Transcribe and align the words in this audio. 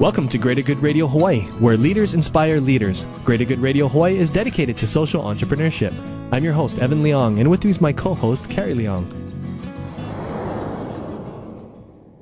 Welcome 0.00 0.30
to 0.30 0.38
Greater 0.38 0.62
Good 0.62 0.78
Radio 0.78 1.06
Hawaii, 1.06 1.42
where 1.60 1.76
leaders 1.76 2.14
inspire 2.14 2.58
leaders. 2.58 3.04
Greater 3.22 3.44
Good 3.44 3.58
Radio 3.58 3.86
Hawaii 3.86 4.16
is 4.16 4.30
dedicated 4.30 4.78
to 4.78 4.86
social 4.86 5.22
entrepreneurship. 5.22 5.92
I'm 6.32 6.42
your 6.42 6.54
host, 6.54 6.78
Evan 6.78 7.02
Leong, 7.02 7.38
and 7.38 7.50
with 7.50 7.62
me 7.64 7.70
is 7.70 7.82
my 7.82 7.92
co 7.92 8.14
host, 8.14 8.48
Carrie 8.48 8.72
Leong. 8.72 9.04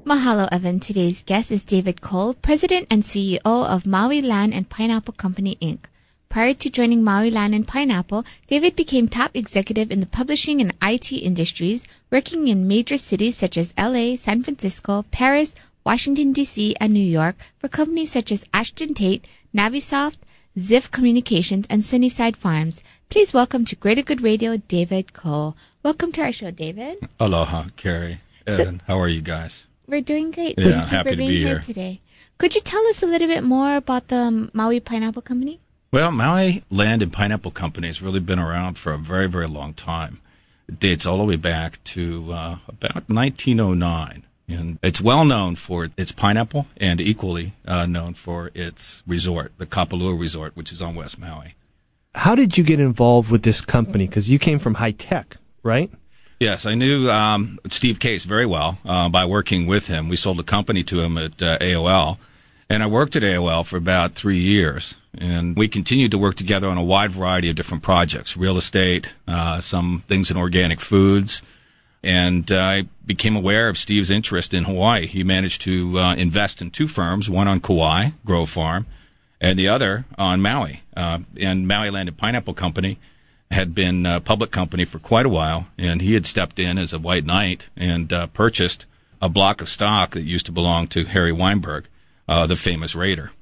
Mahalo, 0.05 0.49
Evan. 0.51 0.81
Today's 0.81 1.23
guest 1.23 1.53
is 1.53 1.65
David 1.65 2.01
Cole, 2.01 2.35
President 2.35 2.89
and 2.91 3.05
CEO 3.05 3.39
of 3.45 3.87
Maui 3.87 4.23
Land 4.23 4.55
and 4.55 4.69
Pineapple 4.69 5.15
Company, 5.15 5.55
Inc. 5.63 5.85
Prior 6.29 6.55
to 6.55 6.69
joining 6.69 7.05
Maui 7.05 7.31
Land 7.31 7.55
and 7.55 7.67
Pineapple, 7.67 8.25
David 8.49 8.75
became 8.75 9.07
top 9.07 9.31
executive 9.35 9.93
in 9.93 10.01
the 10.01 10.07
publishing 10.07 10.61
and 10.61 10.75
IT 10.83 11.13
industries, 11.13 11.87
working 12.11 12.49
in 12.49 12.67
major 12.67 12.99
cities 12.99 13.37
such 13.37 13.57
as 13.57 13.73
LA, 13.79 14.17
San 14.17 14.43
Francisco, 14.43 15.05
Paris, 15.13 15.55
Washington, 15.89 16.35
D.C., 16.35 16.77
and 16.83 16.93
New 16.93 17.01
York 17.01 17.37
for 17.57 17.69
companies 17.69 18.13
such 18.13 18.31
as 18.31 18.45
Ashton 18.53 18.93
Tate, 18.93 19.27
Navisoft, 19.57 20.19
Ziff 20.55 20.91
Communications, 20.91 21.67
and 21.71 21.83
Sunnyside 21.83 22.37
Farms. 22.37 22.83
Please 23.09 23.33
welcome 23.33 23.65
to 23.65 23.75
Greater 23.75 24.03
Good 24.03 24.21
Radio, 24.21 24.59
David 24.59 25.15
Cole. 25.15 25.57
Welcome 25.83 26.13
to 26.13 26.21
our 26.21 26.31
show, 26.31 26.51
David. 26.51 27.09
Aloha, 27.19 27.69
Carrie. 27.77 28.21
Evan, 28.47 28.81
so, 28.81 28.85
how 28.87 28.99
are 28.99 29.09
you 29.09 29.23
guys? 29.23 29.67
We're 29.87 30.03
doing 30.03 30.31
great. 30.31 30.59
Yeah, 30.59 30.73
Thank 30.73 30.89
happy 30.89 31.09
you 31.09 31.15
for 31.15 31.17
being 31.17 31.31
be 31.31 31.39
here 31.39 31.49
here 31.49 31.61
today. 31.61 32.03
Could 32.37 32.55
you 32.55 32.61
tell 32.61 32.87
us 32.89 33.03
a 33.03 33.07
little 33.07 33.27
bit 33.27 33.43
more 33.43 33.77
about 33.77 34.09
the 34.09 34.51
Maui 34.53 34.81
Pineapple 34.81 35.23
Company? 35.23 35.59
Well, 35.91 36.11
Maui 36.11 36.65
Land 36.69 37.03
and 37.03 37.15
Pineapple 37.15 37.53
Company 37.53 37.87
has 37.87 38.03
really 38.03 38.21
been 38.21 38.39
around 38.39 38.77
for 38.77 38.93
a 38.93 38.99
very, 38.99 39.27
very 39.27 39.49
long 39.49 39.73
time. 39.73 40.21
It 40.69 40.81
dates 40.81 41.07
all 41.07 41.17
the 41.17 41.25
way 41.25 41.37
back 41.37 41.83
to 41.97 42.27
uh, 42.31 42.57
about 42.69 43.09
1909. 43.09 44.27
And 44.49 44.79
it's 44.83 45.01
well 45.01 45.25
known 45.25 45.57
for 45.57 45.91
its 45.97 46.11
pineapple 46.11 46.67
and 46.79 47.01
equally 47.01 47.53
uh, 47.67 47.85
known 47.87 48.15
for 48.15 48.51
its 48.55 49.03
resort, 49.07 49.53
the 49.59 49.67
Kapalua 49.67 50.19
Resort, 50.19 50.57
which 50.57 50.73
is 50.73 50.81
on 50.81 50.95
West 50.95 51.19
Maui. 51.19 51.55
How 52.15 52.35
did 52.35 52.57
you 52.57 52.65
get 52.65 52.81
involved 52.81 53.31
with 53.31 53.43
this 53.43 53.61
company? 53.61 54.07
Because 54.07 54.31
you 54.31 54.39
came 54.39 54.59
from 54.59 54.75
high 54.75 54.93
tech, 54.93 55.37
right? 55.63 55.91
Yes, 56.41 56.67
I 56.67 56.75
knew 56.75 57.11
um, 57.11 57.59
Steve 57.69 57.99
Case 57.99 58.25
very 58.25 58.47
well 58.47 58.79
uh, 58.85 59.09
by 59.09 59.27
working 59.27 59.67
with 59.67 59.89
him. 59.89 60.09
We 60.09 60.17
sold 60.17 60.41
a 60.41 60.45
company 60.45 60.83
to 60.85 61.01
him 61.01 61.19
at 61.19 61.43
uh, 61.43 61.59
AOL, 61.59 62.19
and 62.71 62.83
I 62.83 62.87
worked 62.87 63.17
at 63.17 63.23
AOL 63.23 63.67
for 63.67 63.77
about 63.77 64.15
three 64.15 64.39
years. 64.39 64.95
And 65.17 65.57
we 65.57 65.69
continued 65.69 66.13
to 66.13 66.19
work 66.19 66.37
together 66.37 66.69
on 66.69 66.79
a 66.79 66.85
wide 66.85 67.11
variety 67.11 67.51
of 67.51 67.57
different 67.57 67.83
projects 67.83 68.37
real 68.37 68.57
estate, 68.57 69.11
uh, 69.27 69.61
some 69.61 70.05
things 70.07 70.31
in 70.31 70.37
organic 70.37 70.81
foods, 70.81 71.43
and 72.03 72.51
uh, 72.53 72.59
I 72.59 72.89
became 73.07 73.37
aware 73.37 73.69
of 73.69 73.79
Steve's 73.79 74.11
interest 74.11 74.55
in 74.55 74.65
Hawaii. 74.65 75.07
He 75.07 75.25
managed 75.25 75.63
to 75.63 75.99
uh, 75.99 76.15
invest 76.15 76.61
in 76.61 76.71
two 76.71 76.89
firms, 76.89 77.29
one 77.29 77.49
on 77.49 77.61
Kauai, 77.61 78.11
Grove 78.25 78.51
Farm, 78.51 78.87
and 79.41 79.59
the 79.59 79.69
other 79.69 80.05
on 80.17 80.41
Maui. 80.41 80.83
Uh, 80.97 81.21
and 81.41 81.67
Maui 81.67 81.91
Land 81.91 82.09
and 82.09 82.19
Pineapple 82.19 82.55
Company 82.55 82.99
had 83.51 83.75
been 83.75 84.05
a 84.05 84.21
public 84.21 84.51
company 84.51 84.85
for 84.85 84.99
quite 84.99 85.27
a 85.27 85.31
while, 85.31 85.69
and 85.79 86.03
he 86.03 86.15
had 86.15 86.27
stepped 86.27 86.59
in 86.59 86.77
as 86.77 86.93
a 86.93 86.99
white 86.99 87.25
knight 87.25 87.69
and 87.77 88.13
uh, 88.13 88.27
purchased 88.29 88.85
a 89.23 89.29
block 89.29 89.61
of 89.61 89.69
stock 89.69 90.11
that 90.11 90.23
used 90.23 90.47
to 90.47 90.53
belong 90.53 90.87
to 90.89 91.05
Harry 91.05 91.33
Weinberg, 91.33 91.87
uh, 92.29 92.47
the 92.47 92.57
famous 92.57 92.95
raider. 92.95 93.33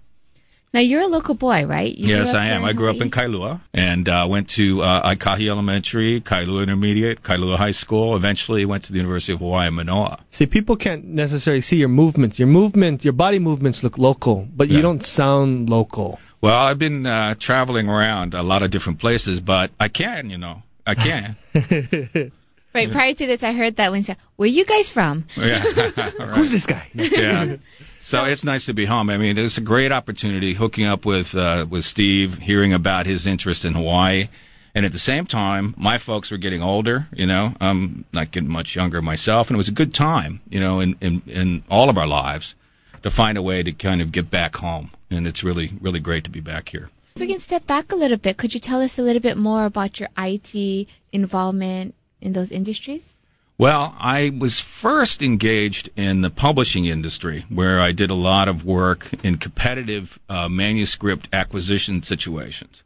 Now 0.77 0.83
you're 0.83 1.01
a 1.01 1.07
local 1.07 1.35
boy, 1.35 1.65
right? 1.65 1.97
You 1.97 2.09
yes, 2.09 2.35
I 2.35 2.49
am. 2.49 2.63
I 2.63 2.75
grew 2.75 2.91
up 2.91 3.01
in 3.01 3.11
Kailua 3.11 3.63
and 3.73 4.07
uh, 4.07 4.27
went 4.29 4.51
to 4.51 4.83
uh, 4.83 5.09
Aikahi 5.09 5.49
Elementary, 5.49 6.21
Kailua 6.21 6.65
Intermediate, 6.65 7.23
Kailua 7.23 7.57
High 7.57 7.71
School. 7.71 8.15
Eventually, 8.15 8.67
went 8.67 8.85
to 8.85 8.93
the 8.93 8.99
University 8.99 9.33
of 9.33 9.39
Hawaii 9.39 9.71
Manoa. 9.71 10.19
See, 10.29 10.45
people 10.45 10.77
can't 10.77 11.07
necessarily 11.07 11.63
see 11.63 11.79
your 11.79 11.89
movements. 11.89 12.39
Your 12.39 12.49
movement, 12.49 13.07
your 13.07 13.15
body 13.15 13.39
movements 13.39 13.83
look 13.83 13.97
local, 13.97 14.49
but 14.55 14.69
you 14.69 14.83
don't 14.83 15.03
sound 15.03 15.71
local. 15.71 16.21
Well, 16.43 16.55
I've 16.55 16.79
been 16.79 17.07
uh, 17.07 17.37
traveling 17.39 17.89
around 17.89 18.35
a 18.35 18.43
lot 18.43 18.63
of 18.63 18.71
different 18.71 18.99
places, 18.99 19.41
but 19.41 19.71
I 19.81 19.89
can, 19.89 20.29
you 20.29 20.37
know, 20.37 20.63
I 20.87 20.95
can. 20.95 21.37
Right. 22.77 22.91
Prior 22.91 23.15
to 23.15 23.27
this, 23.27 23.43
I 23.43 23.53
heard 23.53 23.77
that 23.77 23.91
when 23.91 24.03
said, 24.03 24.19
"Where 24.37 24.47
you 24.47 24.67
guys 24.67 24.91
from?" 24.91 25.25
yeah. 25.35 25.65
right. 25.97 26.13
Who's 26.37 26.51
this 26.51 26.67
guy? 26.67 26.87
yeah. 26.93 27.57
So 28.07 28.25
it's 28.25 28.45
nice 28.45 28.65
to 28.67 28.73
be 28.73 28.85
home. 28.85 29.11
I 29.11 29.19
mean, 29.19 29.37
it's 29.37 29.59
a 29.59 29.61
great 29.61 29.91
opportunity 29.91 30.55
hooking 30.55 30.85
up 30.85 31.05
with 31.05 31.35
uh, 31.35 31.67
with 31.69 31.85
Steve, 31.85 32.39
hearing 32.39 32.73
about 32.73 33.05
his 33.05 33.27
interest 33.27 33.65
in 33.65 33.75
Hawaii, 33.75 34.29
and 34.77 34.87
at 34.87 34.93
the 34.93 34.99
same 35.01 35.27
time, 35.27 35.75
my 35.77 35.99
folks 35.99 36.31
were 36.31 36.37
getting 36.37 36.63
older. 36.63 37.09
You 37.13 37.27
know, 37.27 37.55
I'm 37.61 38.05
not 38.13 38.31
getting 38.31 38.49
much 38.49 38.77
younger 38.77 39.03
myself, 39.03 39.51
and 39.51 39.57
it 39.57 39.59
was 39.59 39.67
a 39.67 39.73
good 39.73 39.93
time. 39.93 40.39
You 40.49 40.61
know, 40.61 40.79
in 40.79 40.95
in, 41.01 41.23
in 41.27 41.65
all 41.69 41.91
of 41.91 41.99
our 41.99 42.07
lives, 42.07 42.55
to 43.03 43.11
find 43.11 43.37
a 43.37 43.43
way 43.43 43.65
to 43.65 43.73
kind 43.73 44.01
of 44.01 44.13
get 44.13 44.31
back 44.31 44.55
home, 44.59 44.93
and 45.11 45.27
it's 45.27 45.43
really 45.43 45.73
really 45.81 45.99
great 45.99 46.23
to 46.23 46.31
be 46.31 46.41
back 46.41 46.69
here. 46.69 46.91
If 47.17 47.21
we 47.21 47.27
can 47.27 47.41
step 47.41 47.67
back 47.67 47.91
a 47.91 47.97
little 47.97 48.19
bit, 48.19 48.37
could 48.37 48.55
you 48.55 48.61
tell 48.61 48.83
us 48.83 49.01
a 49.01 49.03
little 49.03 49.23
bit 49.23 49.37
more 49.37 49.65
about 49.65 49.99
your 49.99 50.11
IT 50.17 50.87
involvement 51.11 51.97
in 52.21 52.35
those 52.35 52.53
industries? 52.53 53.16
Well, 53.59 53.95
I 53.99 54.37
was 54.39 54.61
first 54.61 55.23
engaged 55.23 55.89
in 55.97 56.21
the 56.21 56.29
publishing 56.29 56.85
industry, 56.85 57.47
where 57.49 57.81
I 57.81 57.93
did 57.93 58.11
a 58.11 58.15
lot 58.15 58.49
of 58.49 58.67
work 58.67 59.09
in 59.25 59.39
competitive 59.39 60.19
uh, 60.29 60.49
manuscript 60.51 61.29
acquisition 61.33 62.03
situations. 62.03 62.83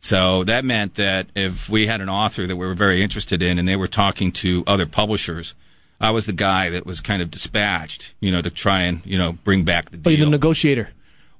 So 0.00 0.42
that 0.44 0.64
meant 0.64 0.94
that 0.94 1.28
if 1.36 1.68
we 1.68 1.86
had 1.86 2.00
an 2.00 2.08
author 2.08 2.46
that 2.46 2.56
we 2.56 2.66
were 2.66 2.74
very 2.74 3.02
interested 3.02 3.40
in 3.40 3.56
and 3.58 3.68
they 3.68 3.76
were 3.76 3.86
talking 3.86 4.32
to 4.32 4.64
other 4.66 4.86
publishers, 4.86 5.54
I 6.00 6.10
was 6.10 6.26
the 6.26 6.32
guy 6.32 6.70
that 6.70 6.84
was 6.84 7.00
kind 7.00 7.22
of 7.22 7.30
dispatched, 7.30 8.14
you 8.18 8.32
know, 8.32 8.42
to 8.42 8.50
try 8.50 8.82
and, 8.82 9.06
you 9.06 9.18
know, 9.18 9.34
bring 9.44 9.62
back 9.62 9.90
the 9.90 9.96
deal. 9.96 10.02
But 10.02 10.14
you're 10.14 10.24
the 10.24 10.30
negotiator. 10.30 10.90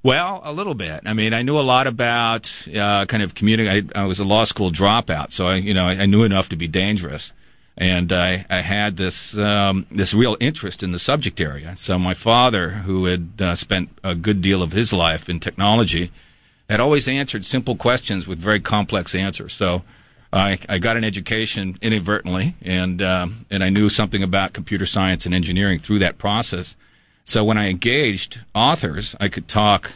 Well, 0.01 0.41
a 0.45 0.53
little 0.53 0.75
bit. 0.75 1.01
I 1.05 1.13
mean, 1.13 1.33
I 1.33 1.41
knew 1.41 1.59
a 1.59 1.61
lot 1.61 1.87
about 1.87 2.67
uh, 2.73 3.05
kind 3.05 3.21
of 3.21 3.35
communicating. 3.35 3.91
I, 3.93 4.03
I, 4.03 4.05
was 4.05 4.19
a 4.19 4.25
law 4.25 4.45
school 4.45 4.71
dropout, 4.71 5.31
so 5.31 5.47
I, 5.47 5.55
you 5.55 5.73
know, 5.73 5.85
I, 5.85 6.03
I 6.03 6.05
knew 6.05 6.23
enough 6.23 6.47
to 6.49 6.55
be 6.55 6.67
dangerous 6.67 7.33
and 7.81 8.13
I, 8.13 8.45
I 8.47 8.57
had 8.57 8.97
this 8.97 9.35
um, 9.35 9.87
this 9.89 10.13
real 10.13 10.37
interest 10.39 10.83
in 10.83 10.91
the 10.91 10.99
subject 10.99 11.41
area. 11.41 11.75
So 11.75 11.97
my 11.97 12.13
father, 12.13 12.69
who 12.85 13.05
had 13.05 13.31
uh, 13.39 13.55
spent 13.55 13.89
a 14.03 14.13
good 14.13 14.39
deal 14.39 14.61
of 14.61 14.71
his 14.71 14.93
life 14.93 15.27
in 15.27 15.39
technology, 15.39 16.11
had 16.69 16.79
always 16.79 17.07
answered 17.07 17.43
simple 17.43 17.75
questions 17.75 18.27
with 18.27 18.37
very 18.37 18.59
complex 18.59 19.15
answers. 19.15 19.53
So 19.53 19.81
I, 20.31 20.59
I 20.69 20.77
got 20.77 20.95
an 20.95 21.03
education 21.03 21.75
inadvertently, 21.81 22.55
and 22.61 23.01
um, 23.01 23.47
and 23.49 23.63
I 23.63 23.69
knew 23.69 23.89
something 23.89 24.21
about 24.21 24.53
computer 24.53 24.85
science 24.85 25.25
and 25.25 25.33
engineering 25.33 25.79
through 25.79 25.99
that 25.99 26.19
process. 26.19 26.75
So 27.25 27.43
when 27.43 27.57
I 27.57 27.69
engaged 27.69 28.41
authors, 28.53 29.15
I 29.19 29.27
could 29.27 29.47
talk 29.47 29.93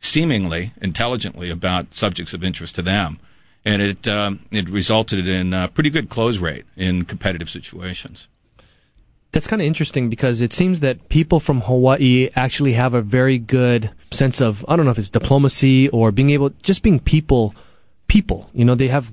seemingly 0.00 0.72
intelligently 0.80 1.50
about 1.50 1.92
subjects 1.92 2.32
of 2.32 2.42
interest 2.42 2.74
to 2.76 2.82
them 2.82 3.20
and 3.68 3.82
it 3.82 4.08
um, 4.08 4.40
it 4.50 4.68
resulted 4.68 5.28
in 5.28 5.52
a 5.52 5.68
pretty 5.68 5.90
good 5.90 6.08
close 6.08 6.38
rate 6.38 6.64
in 6.76 7.04
competitive 7.04 7.50
situations. 7.50 8.26
That's 9.32 9.46
kind 9.46 9.60
of 9.60 9.66
interesting 9.66 10.08
because 10.08 10.40
it 10.40 10.54
seems 10.54 10.80
that 10.80 11.10
people 11.10 11.38
from 11.38 11.60
Hawaii 11.60 12.30
actually 12.34 12.72
have 12.72 12.94
a 12.94 13.02
very 13.02 13.36
good 13.36 13.90
sense 14.10 14.40
of 14.40 14.64
I 14.68 14.76
don't 14.76 14.86
know 14.86 14.90
if 14.90 14.98
it's 14.98 15.10
diplomacy 15.10 15.90
or 15.90 16.10
being 16.10 16.30
able 16.30 16.50
just 16.62 16.82
being 16.82 16.98
people 16.98 17.54
people. 18.06 18.48
You 18.54 18.64
know, 18.64 18.74
they 18.74 18.88
have 18.88 19.12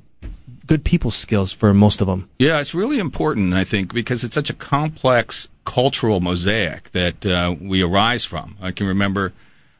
good 0.66 0.86
people 0.86 1.12
skills 1.12 1.52
for 1.52 1.74
most 1.74 2.00
of 2.00 2.08
them. 2.08 2.30
Yeah, 2.40 2.62
it's 2.62 2.74
really 2.74 2.98
important, 2.98 3.54
I 3.54 3.66
think, 3.66 3.94
because 3.94 4.24
it's 4.24 4.34
such 4.34 4.50
a 4.50 4.54
complex 4.54 5.50
cultural 5.66 6.22
mosaic 6.22 6.92
that 6.94 7.26
uh, 7.26 7.56
we 7.60 7.84
arise 7.84 8.24
from. 8.24 8.56
I 8.62 8.72
can 8.72 8.88
remember 8.88 9.34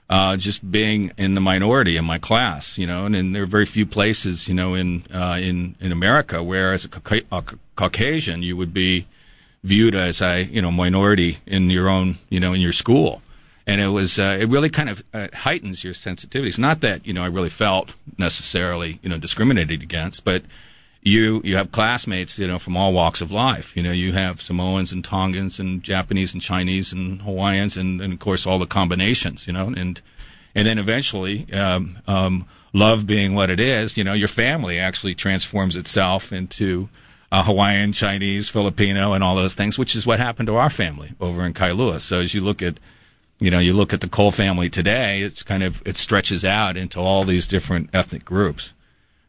uh, 0.10 0.38
just 0.38 0.70
being 0.70 1.12
in 1.18 1.34
the 1.34 1.42
minority 1.42 1.98
in 1.98 2.06
my 2.06 2.18
class, 2.18 2.78
you 2.78 2.86
know, 2.86 3.06
and, 3.06 3.16
and 3.16 3.36
there 3.36 3.44
are 3.44 3.48
very 3.48 3.66
few 3.66 3.86
places, 3.86 4.48
you 4.48 4.54
know, 4.54 4.76
in 4.76 5.04
uh, 5.14 5.38
in 5.42 5.76
in 5.80 5.92
America 5.92 6.44
where 6.44 6.74
as 6.74 6.86
a, 6.86 6.90
Cauca- 6.90 7.26
a 7.32 7.44
Caucasian 7.76 8.44
you 8.44 8.56
would 8.56 8.74
be 8.74 9.08
viewed 9.64 9.96
as 9.96 10.22
a 10.22 10.44
you 10.44 10.62
know 10.62 10.72
minority 10.72 11.40
in 11.48 11.70
your 11.72 11.90
own 11.90 12.18
you 12.30 12.40
know 12.40 12.54
in 12.54 12.62
your 12.62 12.74
school, 12.74 13.24
and 13.66 13.82
it 13.82 13.88
was 13.88 14.20
uh, 14.20 14.38
it 14.40 14.48
really 14.48 14.70
kind 14.70 14.90
of 14.90 15.04
uh, 15.14 15.28
heightens 15.34 15.84
your 15.84 15.94
sensitivities. 15.94 16.60
Not 16.60 16.82
that 16.82 17.06
you 17.06 17.14
know 17.14 17.24
I 17.24 17.28
really 17.28 17.50
felt 17.50 17.96
necessarily 18.18 19.00
you 19.02 19.10
know 19.10 19.18
discriminated 19.18 19.82
against, 19.82 20.24
but 20.24 20.44
you 21.06 21.40
you 21.46 21.56
have 21.56 21.72
classmates, 21.72 22.38
you 22.40 22.48
know, 22.48 22.60
from 22.60 22.76
all 22.76 22.92
walks 22.92 23.22
of 23.22 23.32
life. 23.32 23.78
You 23.78 23.84
know, 23.84 23.92
you 23.92 24.14
have 24.14 24.42
Samoans 24.42 24.92
and 24.92 25.06
Tongans 25.06 25.60
and 25.60 25.84
Japanese 25.84 26.34
and 26.34 26.42
Chinese 26.42 26.92
and 26.92 27.22
Hawaiians 27.22 27.78
and, 27.78 28.02
and 28.02 28.12
of 28.12 28.20
course 28.20 28.46
all 28.46 28.60
the 28.60 28.66
combinations. 28.66 29.46
You 29.46 29.54
know, 29.54 29.68
and 29.68 30.02
and 30.56 30.68
then 30.68 30.80
eventually, 30.80 31.52
um, 31.54 32.00
um, 32.08 32.48
love 32.74 33.06
being 33.06 33.36
what 33.36 33.50
it 33.50 33.60
is, 33.60 33.98
you 33.98 34.04
know, 34.04 34.14
your 34.14 34.28
family 34.28 34.80
actually 34.80 35.14
transforms 35.14 35.76
itself 35.76 36.34
into 36.34 36.90
uh, 37.32 37.44
Hawaiian, 37.44 37.92
Chinese, 37.92 38.50
Filipino, 38.50 39.14
and 39.14 39.24
all 39.24 39.36
those 39.36 39.54
things, 39.54 39.78
which 39.78 39.96
is 39.96 40.08
what 40.08 40.20
happened 40.20 40.48
to 40.48 40.56
our 40.56 40.70
family 40.70 41.12
over 41.22 41.46
in 41.46 41.54
Kailua. 41.54 42.00
So 42.00 42.22
as 42.22 42.34
you 42.34 42.42
look 42.42 42.62
at 42.62 42.80
you 43.40 43.52
know, 43.52 43.60
you 43.60 43.74
look 43.74 43.94
at 43.94 44.02
the 44.02 44.08
Cole 44.08 44.32
family 44.32 44.70
today, 44.70 45.22
it's 45.22 45.44
kind 45.44 45.62
of, 45.62 45.86
it 45.86 45.98
stretches 45.98 46.46
out 46.46 46.78
into 46.78 47.00
all 47.00 47.26
these 47.26 47.48
different 47.48 47.90
ethnic 47.94 48.24
groups. 48.24 48.74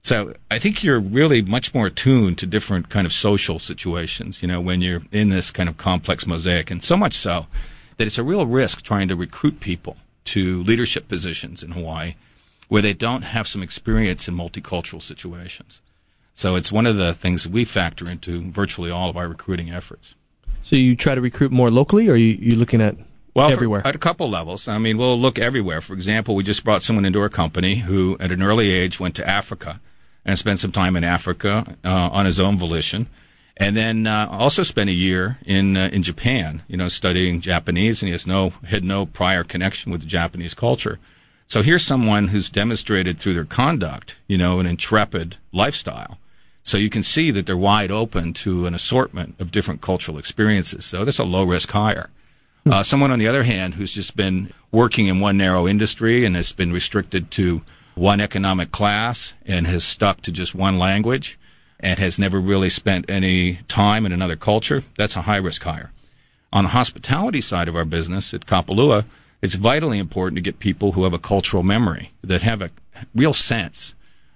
So 0.07 0.35
I 0.53 0.61
think 0.61 0.85
you're 0.85 1.01
really 1.01 1.43
much 1.43 1.75
more 1.75 1.89
attuned 1.89 2.39
to 2.39 2.47
different 2.47 2.91
kind 2.91 3.09
of 3.09 3.13
social 3.13 3.59
situations, 3.59 4.41
you 4.41 4.47
know, 4.47 4.61
when 4.61 4.81
you're 4.81 5.03
in 5.11 5.31
this 5.31 5.51
kind 5.51 5.69
of 5.69 5.79
complex 5.79 6.29
mosaic. 6.29 6.71
And 6.71 6.85
so 6.85 6.97
much 6.97 7.15
so 7.15 7.49
that 7.97 8.07
it's 8.07 8.17
a 8.17 8.23
real 8.23 8.47
risk 8.47 8.83
trying 8.83 9.09
to 9.09 9.17
recruit 9.17 9.59
people 9.59 9.97
to 10.27 10.63
leadership 10.63 11.09
positions 11.09 11.65
in 11.65 11.73
Hawaii 11.73 12.15
where 12.69 12.83
they 12.83 12.95
don't 12.95 13.23
have 13.23 13.49
some 13.49 13.65
experience 13.65 14.29
in 14.29 14.37
multicultural 14.37 15.03
situations. 15.03 15.81
So 16.35 16.55
it's 16.55 16.71
one 16.71 16.87
of 16.87 16.97
the 16.97 17.13
things 17.13 17.43
that 17.43 17.51
we 17.51 17.65
factor 17.65 18.09
into 18.09 18.49
virtually 18.53 18.93
all 18.93 19.11
of 19.11 19.17
our 19.17 19.27
recruiting 19.27 19.71
efforts. 19.71 20.15
So 20.63 20.77
you 20.77 20.95
try 20.95 21.17
to 21.17 21.21
recruit 21.21 21.51
more 21.51 21.69
locally, 21.69 22.09
or 22.09 22.13
are 22.13 22.17
you, 22.17 22.39
you 22.39 22.57
looking 22.57 22.81
at 22.81 22.95
well, 23.35 23.51
everywhere? 23.51 23.81
For, 23.81 23.89
at 23.89 23.97
a 23.97 23.99
couple 23.99 24.31
levels. 24.31 24.69
I 24.69 24.79
mean, 24.79 24.99
we'll 24.99 25.19
look 25.19 25.37
everywhere. 25.37 25.81
For 25.81 25.95
example, 25.95 26.37
we 26.37 26.45
just 26.45 26.63
brought 26.63 26.85
someone 26.85 27.05
into 27.05 27.21
our 27.21 27.29
company 27.29 27.79
who, 27.79 28.17
at 28.21 28.31
an 28.31 28.41
early 28.41 28.71
age, 28.71 29.01
went 29.01 29.17
to 29.17 29.29
Africa 29.29 29.81
and 30.27 30.39
spent 30.39 30.59
some 30.59 30.73
time 30.73 30.97
in 30.97 31.05
Africa 31.05 31.77
uh, 31.85 32.11
on 32.13 32.27
his 32.27 32.39
own 32.39 32.59
volition, 32.59 33.07
and 33.57 33.75
then 33.77 34.07
uh, 34.07 34.29
also 34.31 34.63
spent 34.63 34.91
a 34.91 34.93
year 34.93 35.39
in 35.47 35.77
uh, 35.77 35.89
in 35.93 36.03
Japan, 36.03 36.63
you 36.69 36.77
know, 36.77 36.89
studying 36.89 37.41
Japanese, 37.41 38.03
and 38.03 38.09
he 38.09 38.13
has 38.13 38.27
no 38.27 38.51
had 38.65 38.85
no 38.85 39.07
prior 39.07 39.45
connection 39.45 39.91
with 39.93 40.03
the 40.03 40.07
Japanese 40.07 40.53
culture. 40.53 40.99
So 41.47 41.63
here's 41.63 41.85
someone 41.85 42.29
who's 42.29 42.51
demonstrated 42.51 43.19
through 43.19 43.35
their 43.35 43.45
conduct, 43.45 44.19
you 44.27 44.37
know, 44.37 44.59
an 44.59 44.67
intrepid 44.67 45.37
lifestyle. 45.53 46.19
So 46.65 46.77
you 46.77 46.91
can 46.91 47.05
see 47.05 47.31
that 47.31 47.47
they're 47.47 47.57
wide 47.57 47.93
open 47.93 48.33
to 48.33 48.67
an 48.67 48.75
assortment 48.75 49.41
of 49.41 49.53
different 49.53 49.81
cultural 49.81 50.19
experiences. 50.19 50.85
So 50.85 51.05
that's 51.05 51.21
a 51.21 51.25
low 51.25 51.45
risk 51.45 51.71
hire. 51.71 52.11
Uh, 52.69 52.83
someone 52.83 53.13
on 53.13 53.21
the 53.21 53.29
other 53.29 53.45
hand 53.45 53.75
who's 53.75 53.93
just 53.93 54.17
been 54.17 54.51
working 54.73 55.07
in 55.07 55.21
one 55.21 55.37
narrow 55.37 55.69
industry 55.69 56.25
and 56.25 56.35
has 56.35 56.51
been 56.51 56.73
restricted 56.73 57.31
to 57.31 57.63
one 57.97 58.21
economic 58.21 58.71
class 58.71 59.35
and 59.47 59.67
has 59.67 59.83
stuck 59.83 60.21
to 60.21 60.31
just 60.31 60.55
one 60.55 60.79
language 60.79 61.39
and 61.81 61.99
has 61.99 62.19
never 62.19 62.41
really 62.41 62.71
spent 62.71 63.09
any 63.09 63.61
time 63.69 64.07
in 64.07 64.13
another 64.13 64.37
culture, 64.37 64.85
that's 64.97 65.17
a 65.17 65.23
high 65.23 65.37
risk 65.37 65.63
hire. 65.63 65.93
On 66.53 66.65
the 66.65 66.71
hospitality 66.71 67.41
side 67.41 67.69
of 67.69 67.77
our 67.77 67.85
business 67.85 68.33
at 68.33 68.47
Kapalua, 68.47 69.05
it's 69.43 69.55
vitally 69.55 69.99
important 69.99 70.37
to 70.37 70.43
get 70.43 70.59
people 70.59 70.93
who 70.93 71.05
have 71.05 71.13
a 71.13 71.19
cultural 71.19 71.63
memory, 71.63 72.13
that 72.23 72.43
have 72.43 72.63
a 72.63 72.71
real 73.15 73.33
sense 73.33 73.95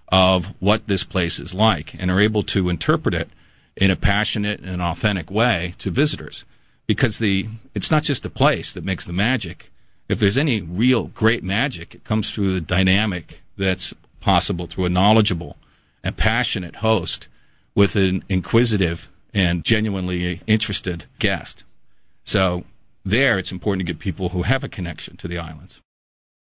of 0.09 0.55
what 0.59 0.87
this 0.87 1.05
place 1.05 1.39
is 1.39 1.55
like 1.55 1.95
and 1.95 2.11
are 2.11 2.21
able 2.21 2.43
to 2.43 2.69
interpret 2.69 3.15
it 3.15 3.29
in 3.77 3.91
a 3.91 3.97
passionate 3.97 4.61
and 4.61 4.83
authentic 4.83 5.31
way 5.31 5.75
to 5.79 5.91
visitors. 5.91 6.45
Because 6.87 7.19
the, 7.19 7.47
it's 7.75 7.91
not 7.91 8.03
just 8.03 8.23
the 8.23 8.31
place 8.31 8.73
that 8.73 8.85
makes 8.85 9.05
the 9.05 9.13
magic. 9.13 9.71
If 10.09 10.19
there's 10.19 10.39
any 10.39 10.61
real 10.61 11.05
great 11.05 11.45
magic, 11.45 11.95
it 11.95 12.05
comes 12.05 12.31
through 12.31 12.53
the 12.53 12.61
dynamic 12.61 13.40
that's 13.57 13.95
possible 14.21 14.67
through 14.67 14.85
a 14.85 14.91
knowledgeable 14.91 15.57
and 16.03 16.17
passionate 16.17 16.77
host 16.77 17.29
with 17.75 17.97
an 17.97 18.25
inquisitive 18.29 19.09
and 19.33 19.65
genuinely 19.65 20.41
interested 20.47 21.07
guest. 21.19 21.65
So 22.25 22.65
there, 23.05 23.39
it's 23.39 23.53
important 23.53 23.87
to 23.87 23.93
get 23.93 24.01
people 24.01 24.31
who 24.31 24.43
have 24.43 24.65
a 24.65 24.69
connection 24.69 25.17
to 25.19 25.29
the 25.29 25.39
islands. 25.39 25.81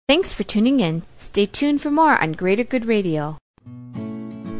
Thanks 0.08 0.34
for 0.34 0.44
tuning 0.44 0.80
in. 0.80 1.04
Stay 1.18 1.46
tuned 1.46 1.82
for 1.82 1.92
more 1.92 2.18
on 2.18 2.32
Greater 2.32 2.64
Good 2.64 2.86
Radio. 2.86 3.38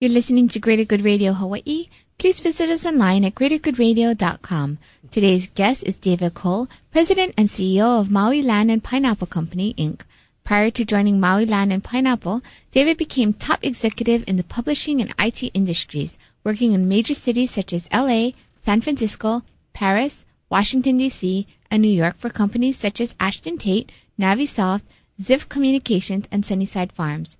You're 0.00 0.12
listening 0.12 0.46
to 0.50 0.60
Greater 0.60 0.84
Good 0.84 1.02
Radio 1.02 1.32
Hawaii. 1.32 1.88
Please 2.18 2.38
visit 2.38 2.70
us 2.70 2.86
online 2.86 3.24
at 3.24 3.34
greatergoodradio.com. 3.34 4.78
Today's 5.10 5.48
guest 5.48 5.82
is 5.88 5.98
David 5.98 6.34
Cole, 6.34 6.68
President 6.92 7.34
and 7.36 7.48
CEO 7.48 8.00
of 8.00 8.08
Maui 8.08 8.40
Land 8.40 8.70
and 8.70 8.84
Pineapple 8.84 9.26
Company, 9.26 9.74
Inc. 9.74 10.02
Prior 10.44 10.70
to 10.70 10.84
joining 10.84 11.18
Maui 11.18 11.46
Land 11.46 11.72
and 11.72 11.82
Pineapple, 11.82 12.42
David 12.70 12.96
became 12.96 13.32
top 13.32 13.58
executive 13.64 14.22
in 14.28 14.36
the 14.36 14.44
publishing 14.44 15.00
and 15.00 15.12
IT 15.18 15.42
industries, 15.52 16.16
working 16.44 16.74
in 16.74 16.86
major 16.86 17.14
cities 17.14 17.50
such 17.50 17.72
as 17.72 17.88
LA, 17.92 18.30
San 18.56 18.80
Francisco, 18.80 19.42
Paris, 19.72 20.24
Washington, 20.48 20.98
D.C., 20.98 21.44
and 21.72 21.82
New 21.82 21.88
York 21.88 22.18
for 22.18 22.30
companies 22.30 22.76
such 22.76 23.00
as 23.00 23.16
Ashton 23.18 23.58
Tate, 23.58 23.90
Navisoft, 24.16 24.84
Ziff 25.20 25.48
Communications, 25.48 26.28
and 26.30 26.46
Sunnyside 26.46 26.92
Farms. 26.92 27.36